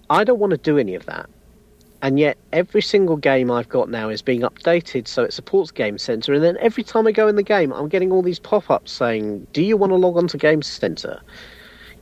[0.10, 1.30] I don't want to do any of that
[2.06, 5.98] and yet every single game I've got now is being updated so it supports Game
[5.98, 6.34] Center.
[6.34, 9.48] And then every time I go in the game, I'm getting all these pop-ups saying,
[9.54, 11.20] "Do you want to log on to Game Center?"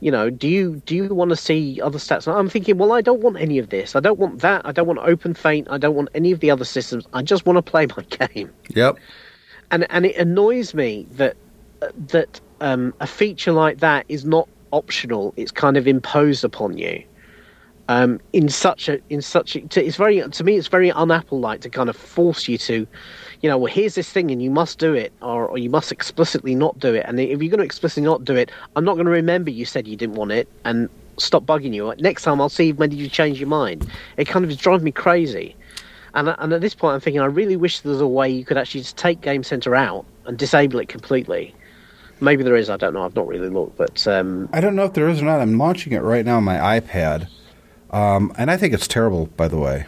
[0.00, 2.26] You know, do you do you want to see other stats?
[2.26, 3.96] And I'm thinking, well, I don't want any of this.
[3.96, 4.62] I don't want that.
[4.64, 5.66] I don't want OpenFeint.
[5.70, 7.06] I don't want any of the other systems.
[7.12, 8.96] I just want to play my game Yep.
[9.70, 11.36] and and it annoys me that
[12.08, 15.32] that um, a feature like that is not optional.
[15.36, 17.04] It's kind of imposed upon you.
[17.88, 21.40] Um, in such a in such a, to, it's very to me it's very un-Apple
[21.40, 22.86] like to kind of force you to,
[23.44, 25.92] you know, well here's this thing and you must do it or, or you must
[25.92, 27.04] explicitly not do it.
[27.06, 29.66] And if you're going to explicitly not do it, I'm not going to remember you
[29.66, 30.88] said you didn't want it and
[31.18, 31.92] stop bugging you.
[31.98, 33.86] Next time I'll see when did you change your mind.
[34.16, 35.54] It kind of is driving me crazy.
[36.14, 38.46] And, and at this point, I'm thinking, I really wish there was a way you
[38.46, 41.54] could actually just take Game Center out and disable it completely.
[42.22, 43.04] Maybe there is, I don't know.
[43.04, 45.42] I've not really looked, but um, I don't know if there is or not.
[45.42, 47.28] I'm launching it right now on my iPad,
[47.90, 49.26] um, and I think it's terrible.
[49.26, 49.84] By the way,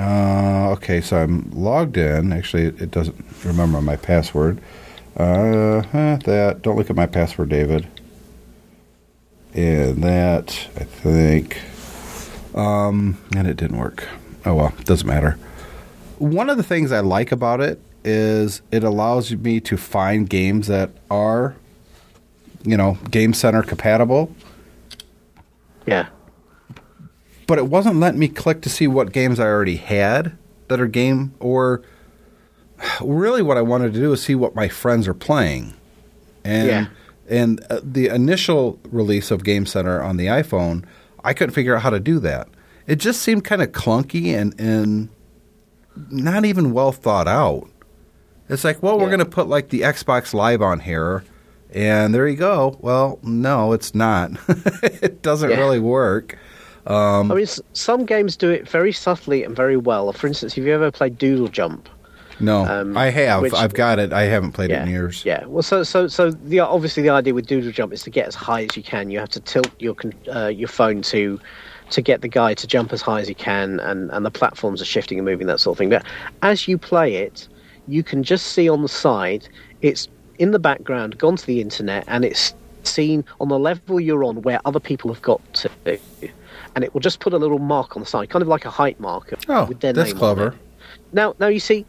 [0.00, 2.32] uh, okay, so I'm logged in.
[2.32, 4.60] Actually, it, it doesn't remember my password.
[5.16, 5.82] Uh,
[6.24, 7.86] that don't look at my password, David.
[9.52, 11.60] And that I think,
[12.54, 14.08] um, and it didn't work.
[14.46, 15.38] Oh well, it doesn't matter.
[16.18, 20.68] One of the things I like about it is it allows me to find games
[20.68, 21.56] that are
[22.62, 24.34] you know, Game Center compatible,
[25.86, 26.08] yeah,
[27.50, 30.38] but it wasn't letting me click to see what games I already had
[30.68, 31.82] that are game or
[33.00, 35.74] really what I wanted to do is see what my friends are playing.
[36.44, 36.86] And Yeah.
[37.28, 40.84] and uh, the initial release of Game Center on the iPhone,
[41.24, 42.46] I couldn't figure out how to do that.
[42.86, 45.08] It just seemed kind of clunky and and
[46.08, 47.68] not even well thought out.
[48.48, 51.24] It's like, well, we're going to put like the Xbox Live on here,
[51.74, 52.78] and there you go.
[52.80, 54.30] Well, no, it's not.
[55.02, 55.58] it doesn't Yeah.
[55.58, 56.38] really work.
[56.86, 60.12] Um, I mean, s- some games do it very subtly and very well.
[60.12, 61.88] For instance, have you ever played Doodle Jump?
[62.42, 63.42] No, Um, I have.
[63.42, 64.14] which- I've got it.
[64.14, 65.22] I haven't played yeah, it in years.
[65.26, 65.44] Yeah.
[65.46, 68.34] Well, so so so the obviously the idea with Doodle Jump is to get as
[68.34, 69.10] high as you can.
[69.10, 69.94] You have to tilt your
[70.34, 71.38] uh, your phone to
[71.90, 74.80] to get the guy to jump as high as he can, and and the platforms
[74.80, 75.90] are shifting and moving that sort of thing.
[75.90, 76.04] But
[76.40, 77.46] as you play it,
[77.88, 79.46] you can just see on the side
[79.82, 80.08] it's
[80.38, 82.54] in the background, gone to the internet, and it's
[82.84, 85.68] seen on the level you're on where other people have got to.
[86.74, 88.70] And it will just put a little mark on the side, kind of like a
[88.70, 90.46] height marker Oh, with their that's name clever.
[90.48, 90.58] on it.
[91.12, 91.84] Now, now you see,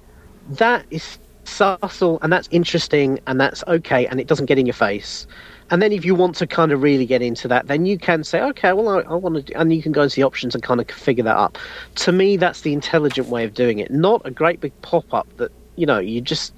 [0.49, 4.73] that is subtle and that's interesting and that's okay and it doesn't get in your
[4.73, 5.27] face.
[5.69, 8.23] And then if you want to kind of really get into that, then you can
[8.23, 10.53] say, okay, well, I, I want to, do, and you can go into the options
[10.53, 11.57] and kind of figure that up.
[11.95, 15.27] To me, that's the intelligent way of doing it, not a great big pop up
[15.37, 16.53] that you know you just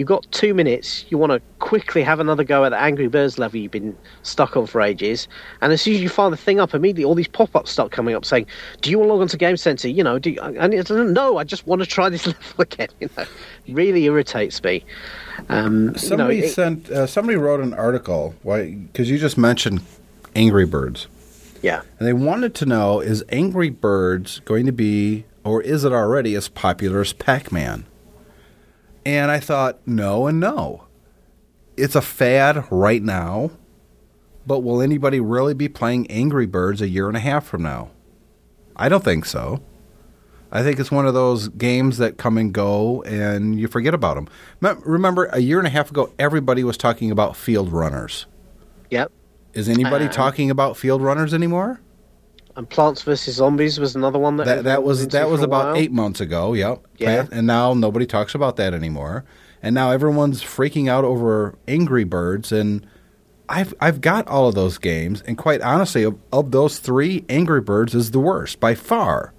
[0.00, 1.04] you've got two minutes.
[1.10, 4.56] You want to quickly have another go at the Angry Birds level you've been stuck
[4.56, 5.28] on for ages,
[5.60, 8.14] and as soon as you fire the thing up, immediately all these pop-ups start coming
[8.14, 8.46] up saying,
[8.80, 9.88] "Do you want to log on to Game Center?
[9.88, 12.88] You know, do you, and it's no, I just want to try this level again."
[12.98, 13.26] You know,
[13.68, 14.82] really irritates me.
[15.50, 16.90] Um, Somebody you know, it- sent.
[16.90, 18.34] Uh, somebody wrote an article.
[18.42, 18.70] Why?
[18.72, 19.82] Because you just mentioned
[20.34, 21.08] Angry Birds,
[21.60, 25.92] yeah, and they wanted to know: Is Angry Birds going to be, or is it
[25.92, 27.84] already as popular as Pac-Man?
[29.10, 30.84] And I thought, no and no.
[31.76, 33.50] It's a fad right now,
[34.46, 37.90] but will anybody really be playing Angry Birds a year and a half from now?
[38.76, 39.62] I don't think so.
[40.52, 44.14] I think it's one of those games that come and go and you forget about
[44.14, 44.28] them.
[44.84, 48.26] Remember, a year and a half ago, everybody was talking about Fieldrunners.
[48.90, 49.10] yep.
[49.54, 51.80] Is anybody Uh, talking about Fieldrunners anymore?
[52.56, 55.92] And Plants vs Zombies was another one that That that was that was about eight
[55.92, 56.52] months ago.
[56.52, 56.82] Yep.
[56.98, 57.26] Yeah.
[57.30, 59.24] And now nobody talks about that anymore.
[59.62, 62.50] And now everyone's freaking out over Angry Birds.
[62.52, 62.86] And
[63.48, 65.22] I've I've got all of those games.
[65.26, 69.32] And quite honestly, of, of those three, Angry Birds is the worst by far.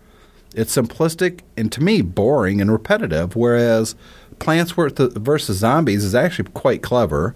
[0.55, 3.35] It's simplistic and to me boring and repetitive.
[3.35, 3.95] Whereas
[4.39, 7.35] Plants vs- versus Zombies is actually quite clever.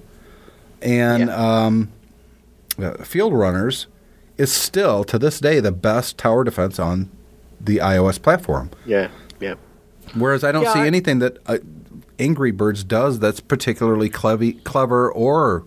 [0.82, 1.36] And Yeah.
[1.66, 1.92] um,
[2.78, 3.86] uh, Fieldrunners
[4.38, 7.10] is still to this day the best tower defense on
[7.60, 8.70] the iOS platform.
[8.86, 9.10] Yeah,
[9.40, 9.56] yeah.
[10.14, 11.58] Whereas I don't Yeah, see I- anything that uh,
[12.20, 15.66] Angry Birds does that's particularly clever, clever or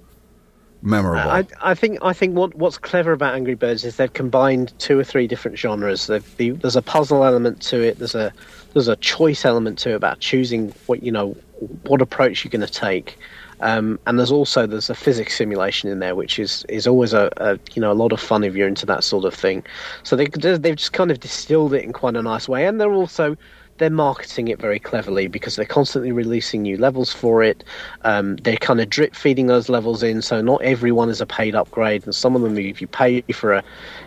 [0.81, 1.29] memorable.
[1.31, 4.99] I, I think I think what what's clever about Angry Birds is they've combined two
[4.99, 6.07] or three different genres.
[6.07, 7.99] They've, the, there's a puzzle element to it.
[7.99, 8.33] There's a
[8.75, 11.37] there's a choice element to it about choosing what you know
[11.83, 13.19] what approach you're going to take.
[13.61, 17.31] Um, and there's also there's a physics simulation in there, which is is always a,
[17.39, 19.65] a you know a lot of fun if you're into that sort of thing.
[20.03, 22.93] So they they've just kind of distilled it in quite a nice way, and they're
[22.93, 23.37] also
[23.79, 27.65] they're marketing it very cleverly because they're constantly releasing new levels for it.
[28.03, 31.55] Um, they're kind of drip feeding those levels in, so not everyone is a paid
[31.55, 33.65] upgrade, and some of them, if you pay for a,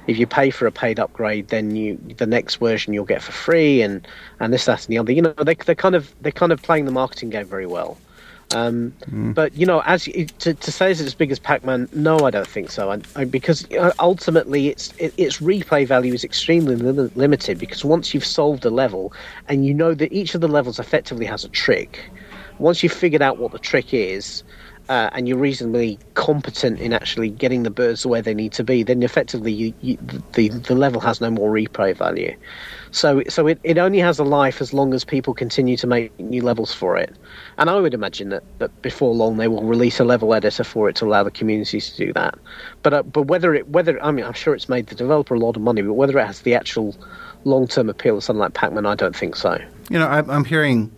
[0.07, 3.31] if you pay for a paid upgrade, then you the next version you'll get for
[3.31, 4.07] free, and
[4.39, 5.11] and this that and the other.
[5.11, 7.97] You know, they they're kind of they're kind of playing the marketing game very well.
[8.53, 8.93] Um,
[9.33, 11.87] But you know, as to, to say is it as big as Pac-Man?
[11.93, 12.91] No, I don't think so.
[12.91, 17.57] I, I, because uh, ultimately, its it, its replay value is extremely lim- limited.
[17.57, 19.13] Because once you've solved a level,
[19.47, 22.09] and you know that each of the levels effectively has a trick,
[22.59, 24.43] once you've figured out what the trick is,
[24.91, 28.83] uh, and you're reasonably competent in actually getting the birds where they need to be,
[28.83, 29.97] then effectively you, you,
[30.33, 32.35] the the level has no more replay value.
[32.91, 36.19] So so it, it only has a life as long as people continue to make
[36.19, 37.15] new levels for it.
[37.57, 40.89] And I would imagine that, that before long they will release a level editor for
[40.89, 42.37] it to allow the communities to do that.
[42.83, 45.39] But uh, but whether it whether I mean I'm sure it's made the developer a
[45.39, 46.93] lot of money, but whether it has the actual
[47.45, 49.57] long term appeal of something like Pac-Man, I don't think so.
[49.89, 50.91] you know, I'm, I'm hearing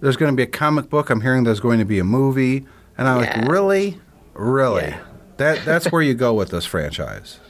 [0.00, 1.08] there's going to be a comic book.
[1.08, 2.66] I'm hearing there's going to be a movie,
[2.98, 3.40] and I'm Yeah.
[3.40, 3.98] like, really,
[4.34, 4.82] really.
[4.84, 5.00] Yeah.
[5.38, 7.40] That that's where you go with this franchise.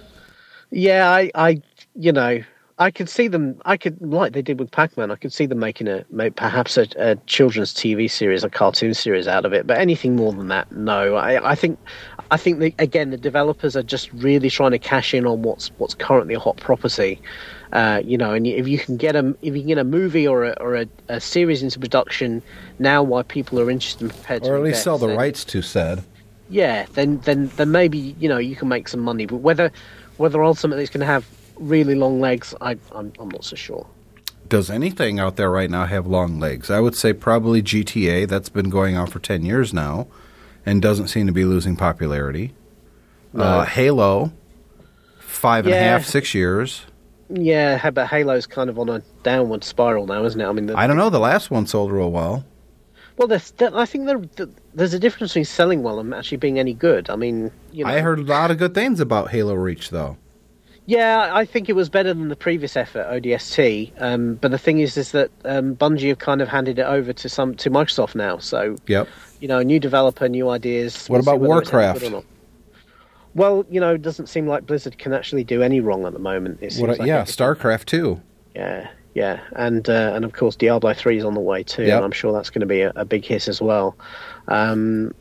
[0.71, 1.63] Yeah, I, I,
[1.95, 2.43] you know,
[2.79, 3.61] I could see them.
[3.67, 5.11] I could like they did with Pac-Man.
[5.11, 8.95] I could see them making a may- perhaps a, a children's TV series, a cartoon
[8.95, 9.67] series out of it.
[9.67, 11.17] But anything more than that, no.
[11.17, 11.79] I, I think,
[12.31, 15.69] I think the, again the developers are just really trying to cash in on what's
[15.77, 17.21] what's currently a hot property.
[17.73, 20.29] Uh, you know, and if you can get a if you can get a movie
[20.29, 22.43] or a, or a, a series into production
[22.79, 25.43] now, why people are interested and prepared to or at least sell the then- rights
[25.47, 26.05] to said.
[26.51, 29.25] yeah, then then then maybe you know you can make some money.
[29.25, 29.73] But whether
[30.19, 31.27] whether ultimately it's going to have
[31.59, 33.87] really long legs, I, I'm I'm not so sure.
[34.49, 36.71] Does anything out there right now have long legs?
[36.71, 38.29] I would say probably GTA.
[38.29, 40.09] That's been going on for ten years now,
[40.67, 42.53] and doesn't seem to be losing popularity.
[43.35, 44.31] Uh, Halo,
[45.21, 46.07] five and a half, Yeah.
[46.07, 46.83] six years.
[47.35, 50.45] Yeah, but Halo's kind of on a downward spiral now, isn't it?
[50.47, 51.11] I mean, the, I don't know.
[51.11, 52.45] The last one sold real well.
[53.17, 56.59] well, there's, I think there, there- there's a difference between selling well and actually being
[56.59, 57.11] any good.
[57.11, 60.17] I mean, you know, I heard a lot of good things about Halo Reach, though.
[60.87, 63.93] Yeah, I think it was better than the previous effort, ODST.
[64.01, 67.13] Um, but the thing is, is that um, Bungie have kind of handed it over
[67.13, 68.39] to some to Microsoft now.
[68.39, 69.09] So Yep.
[69.41, 71.07] you know, new developer, new ideas.
[71.09, 72.27] What We'll about whether it's any Warcraft?
[73.35, 73.55] Good or not.
[73.55, 76.19] Well, you know, it doesn't seem like Blizzard can actually do any wrong at the
[76.19, 76.59] moment.
[76.63, 76.99] It What?
[76.99, 78.21] like yeah, StarCraft too.
[78.55, 81.97] Yeah, yeah, and uh, and of course Diablo three is on the way too, Yep.
[81.97, 83.97] and I'm sure that's going to be a, a big hit as well.
[84.49, 85.15] Um,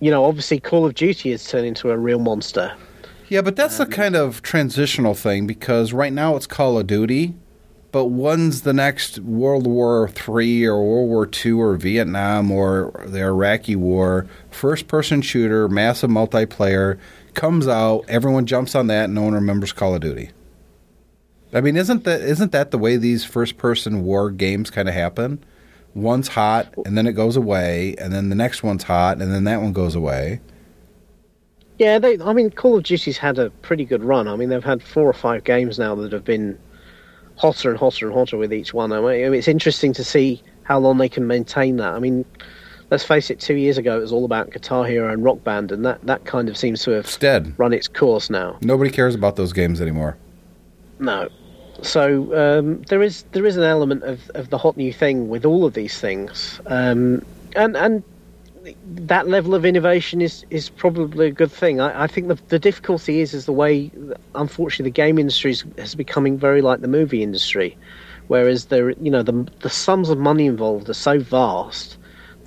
[0.00, 2.72] you know, obviously Call of Duty has turned into a real monster.
[3.28, 7.34] Yeah, but that's a kind of transitional thing because right now it's Call of Duty,
[7.90, 13.20] but when's the next World War Three or World War Two or Vietnam or the
[13.22, 16.98] Iraqi War first person shooter, massive multiplayer
[17.36, 20.30] comes out, everyone jumps on that, and no one remembers Call of Duty.
[21.52, 24.94] I mean, isn't that isn't that the way these first person war games kind of
[24.94, 25.44] happen?
[25.96, 29.44] one's hot and then it goes away, and then the next one's hot and then
[29.44, 30.40] that one goes away.
[31.78, 32.18] Yeah, they.
[32.20, 34.28] I mean, Call of Duty's had a pretty good run.
[34.28, 36.58] I mean, they've had four or five games now that have been
[37.36, 38.92] hotter and hotter and hotter with each one.
[38.92, 41.92] I mean, it's interesting to see how long they can maintain that.
[41.92, 42.24] I mean,
[42.90, 45.72] let's face it, two years ago it was all about Guitar Hero and Rock Band,
[45.72, 47.54] and that, that kind of seems to have It's dead.
[47.58, 48.56] run its course now.
[48.62, 50.16] Nobody cares about those games anymore.
[50.98, 51.28] No.
[51.82, 55.44] So um, there is there is an element of, of the hot new thing with
[55.44, 57.22] all of these things, um,
[57.54, 58.02] and and
[58.94, 61.80] that level of innovation is, is probably a good thing.
[61.80, 63.90] I, I think the the difficulty is is the way,
[64.34, 67.76] unfortunately, the game industry is, is becoming very like the movie industry,
[68.28, 71.95] whereas there you know the the sums of money involved are so vast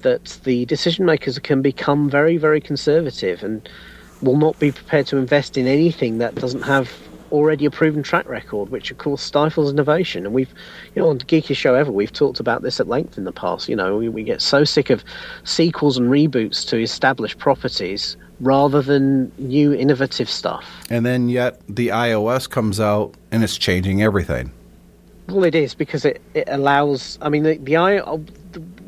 [0.02, 3.68] that the decision makers can become very very conservative and
[4.22, 6.91] will not be prepared to invest in anything that doesn't have
[7.32, 10.26] already a proven track record, which of course stifles innovation.
[10.26, 10.54] And we've,
[10.95, 13.32] you know, on the geekiest show ever, we've talked about this at length in the
[13.32, 13.70] past.
[13.70, 15.04] You know, we, we get so sick of
[15.43, 20.66] sequels and reboots to established properties rather than new innovative stuff.
[20.89, 24.52] And then yet the iOS comes out and it's changing everything.
[25.28, 27.20] Well, it is because it, it allows.
[27.22, 27.74] I mean, the, the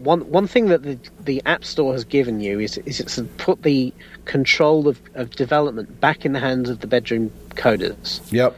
[0.04, 3.64] one one thing that the the App Store has given you is is it's put
[3.64, 3.94] the
[4.26, 8.22] control of, of development back in the hands of the bedroom coders.
[8.32, 8.58] Yep.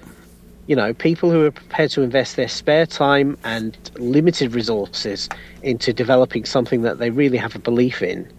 [0.67, 5.27] You know, people who are prepared to invest their spare time and limited resources
[5.61, 8.31] into developing something that they really have a belief in.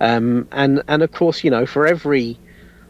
[0.00, 2.38] Um, and and of course, you know, for every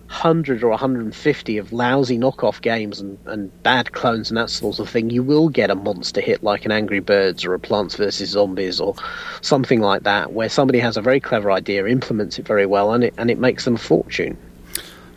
[0.08, 4.88] 100 or 150 of lousy knockoff games and, and bad clones and that sort of
[4.88, 8.30] thing, you will get a monster hit like an Angry Birds or a Plants vs.
[8.30, 8.94] Zombies or
[9.42, 13.04] something like that, where somebody has a very clever idea, implements it very well, and
[13.04, 14.38] it, and it makes them a fortune.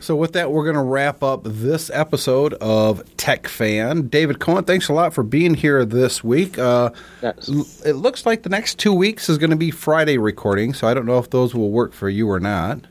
[0.01, 4.07] So with that, we're going to wrap up this episode of Tech Fan.
[4.07, 6.57] David Cohen, thanks a lot for being here this week.
[6.59, 6.89] Uh,
[7.21, 10.95] it looks like the next two weeks is going to be Friday recording, so I
[10.95, 12.87] don't know if those will work for you or not.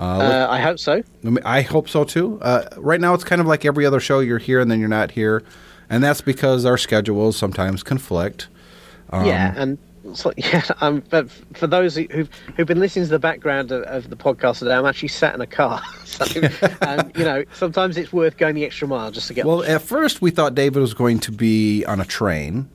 [0.00, 1.02] Uh, I hope so.
[1.44, 2.38] I, hope so too.
[2.40, 4.20] Uh, right now, it's kind of like every other show.
[4.20, 5.42] You're here and then you're not here,
[5.90, 8.48] and that's because our schedules sometimes conflict.
[9.10, 9.76] Um, yeah, and
[10.14, 13.82] so, yeah, um, but for those who- who've who've been listening to the background of,
[13.82, 15.82] of the podcast today, I'm actually sat in a car.
[16.10, 16.24] So,
[16.82, 19.46] um, you know, sometimes it's worth going the extra mile just to get.
[19.46, 22.68] Well, at first we thought David was going to be on a train.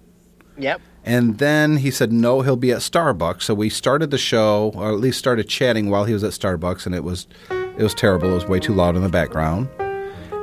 [0.57, 0.79] yep.
[1.05, 3.43] And then he said, no, he'll be at Starbucks.
[3.43, 6.87] So we started the show, or at least started chatting while he was at Starbucks,
[6.87, 8.31] and it was it was terrible.
[8.31, 9.69] It was way too loud in the background.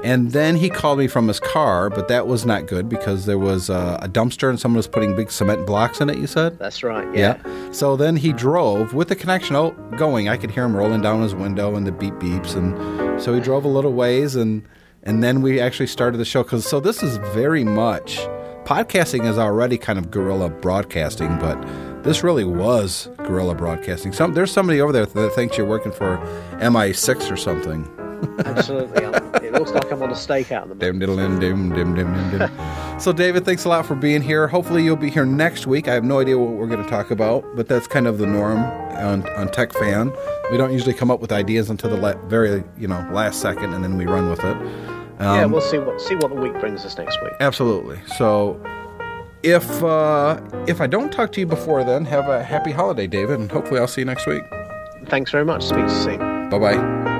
[0.05, 3.39] And then he called me from his car, but that was not good because there
[3.39, 6.59] was uh, a dumpster and someone was putting big cement blocks in it, you said?
[6.59, 7.07] That's right.
[7.15, 7.41] Yeah.
[7.71, 10.29] So then he drove with the connection out going.
[10.29, 13.41] I could hear him rolling down his window and the beep beeps, and so he
[13.41, 14.63] drove a little ways, and
[15.05, 16.43] and then we actually started the show.
[16.43, 18.19] Because so this is very much
[18.65, 21.61] podcasting is already kind of guerrilla broadcasting, but
[22.03, 24.13] this really was guerrilla broadcasting.
[24.13, 26.17] Some there's somebody over there that thinks you're working for
[26.61, 27.89] MI6 or something.
[28.45, 29.03] Absolutely.
[29.43, 30.75] It looks like I'm on a stakeout at the.
[30.77, 32.51] Dim diddle dim dim dim dim dim.
[32.99, 34.47] So David, thanks a lot for being here.
[34.49, 35.89] Hopefully you'll be here next week.
[35.89, 38.27] I have no idea what we're going to talk about, but that's kind of the
[38.27, 40.11] norm on, on Tech Fan.
[40.51, 43.75] We don't usually come up with ideas until the la- very you know last second,
[43.75, 44.57] and then we run with it.
[45.23, 47.33] Yeah, Um, we'll see what see what the week brings us next week.
[47.41, 47.99] Absolutely.
[48.17, 48.61] So
[49.43, 53.41] if uh, if I don't talk to you before then, have a happy holiday, David,
[53.41, 54.43] and hopefully I'll see you next week.
[55.07, 55.63] Thanks very much.
[55.65, 56.51] Speak to you soon.
[56.51, 57.12] Bye bye.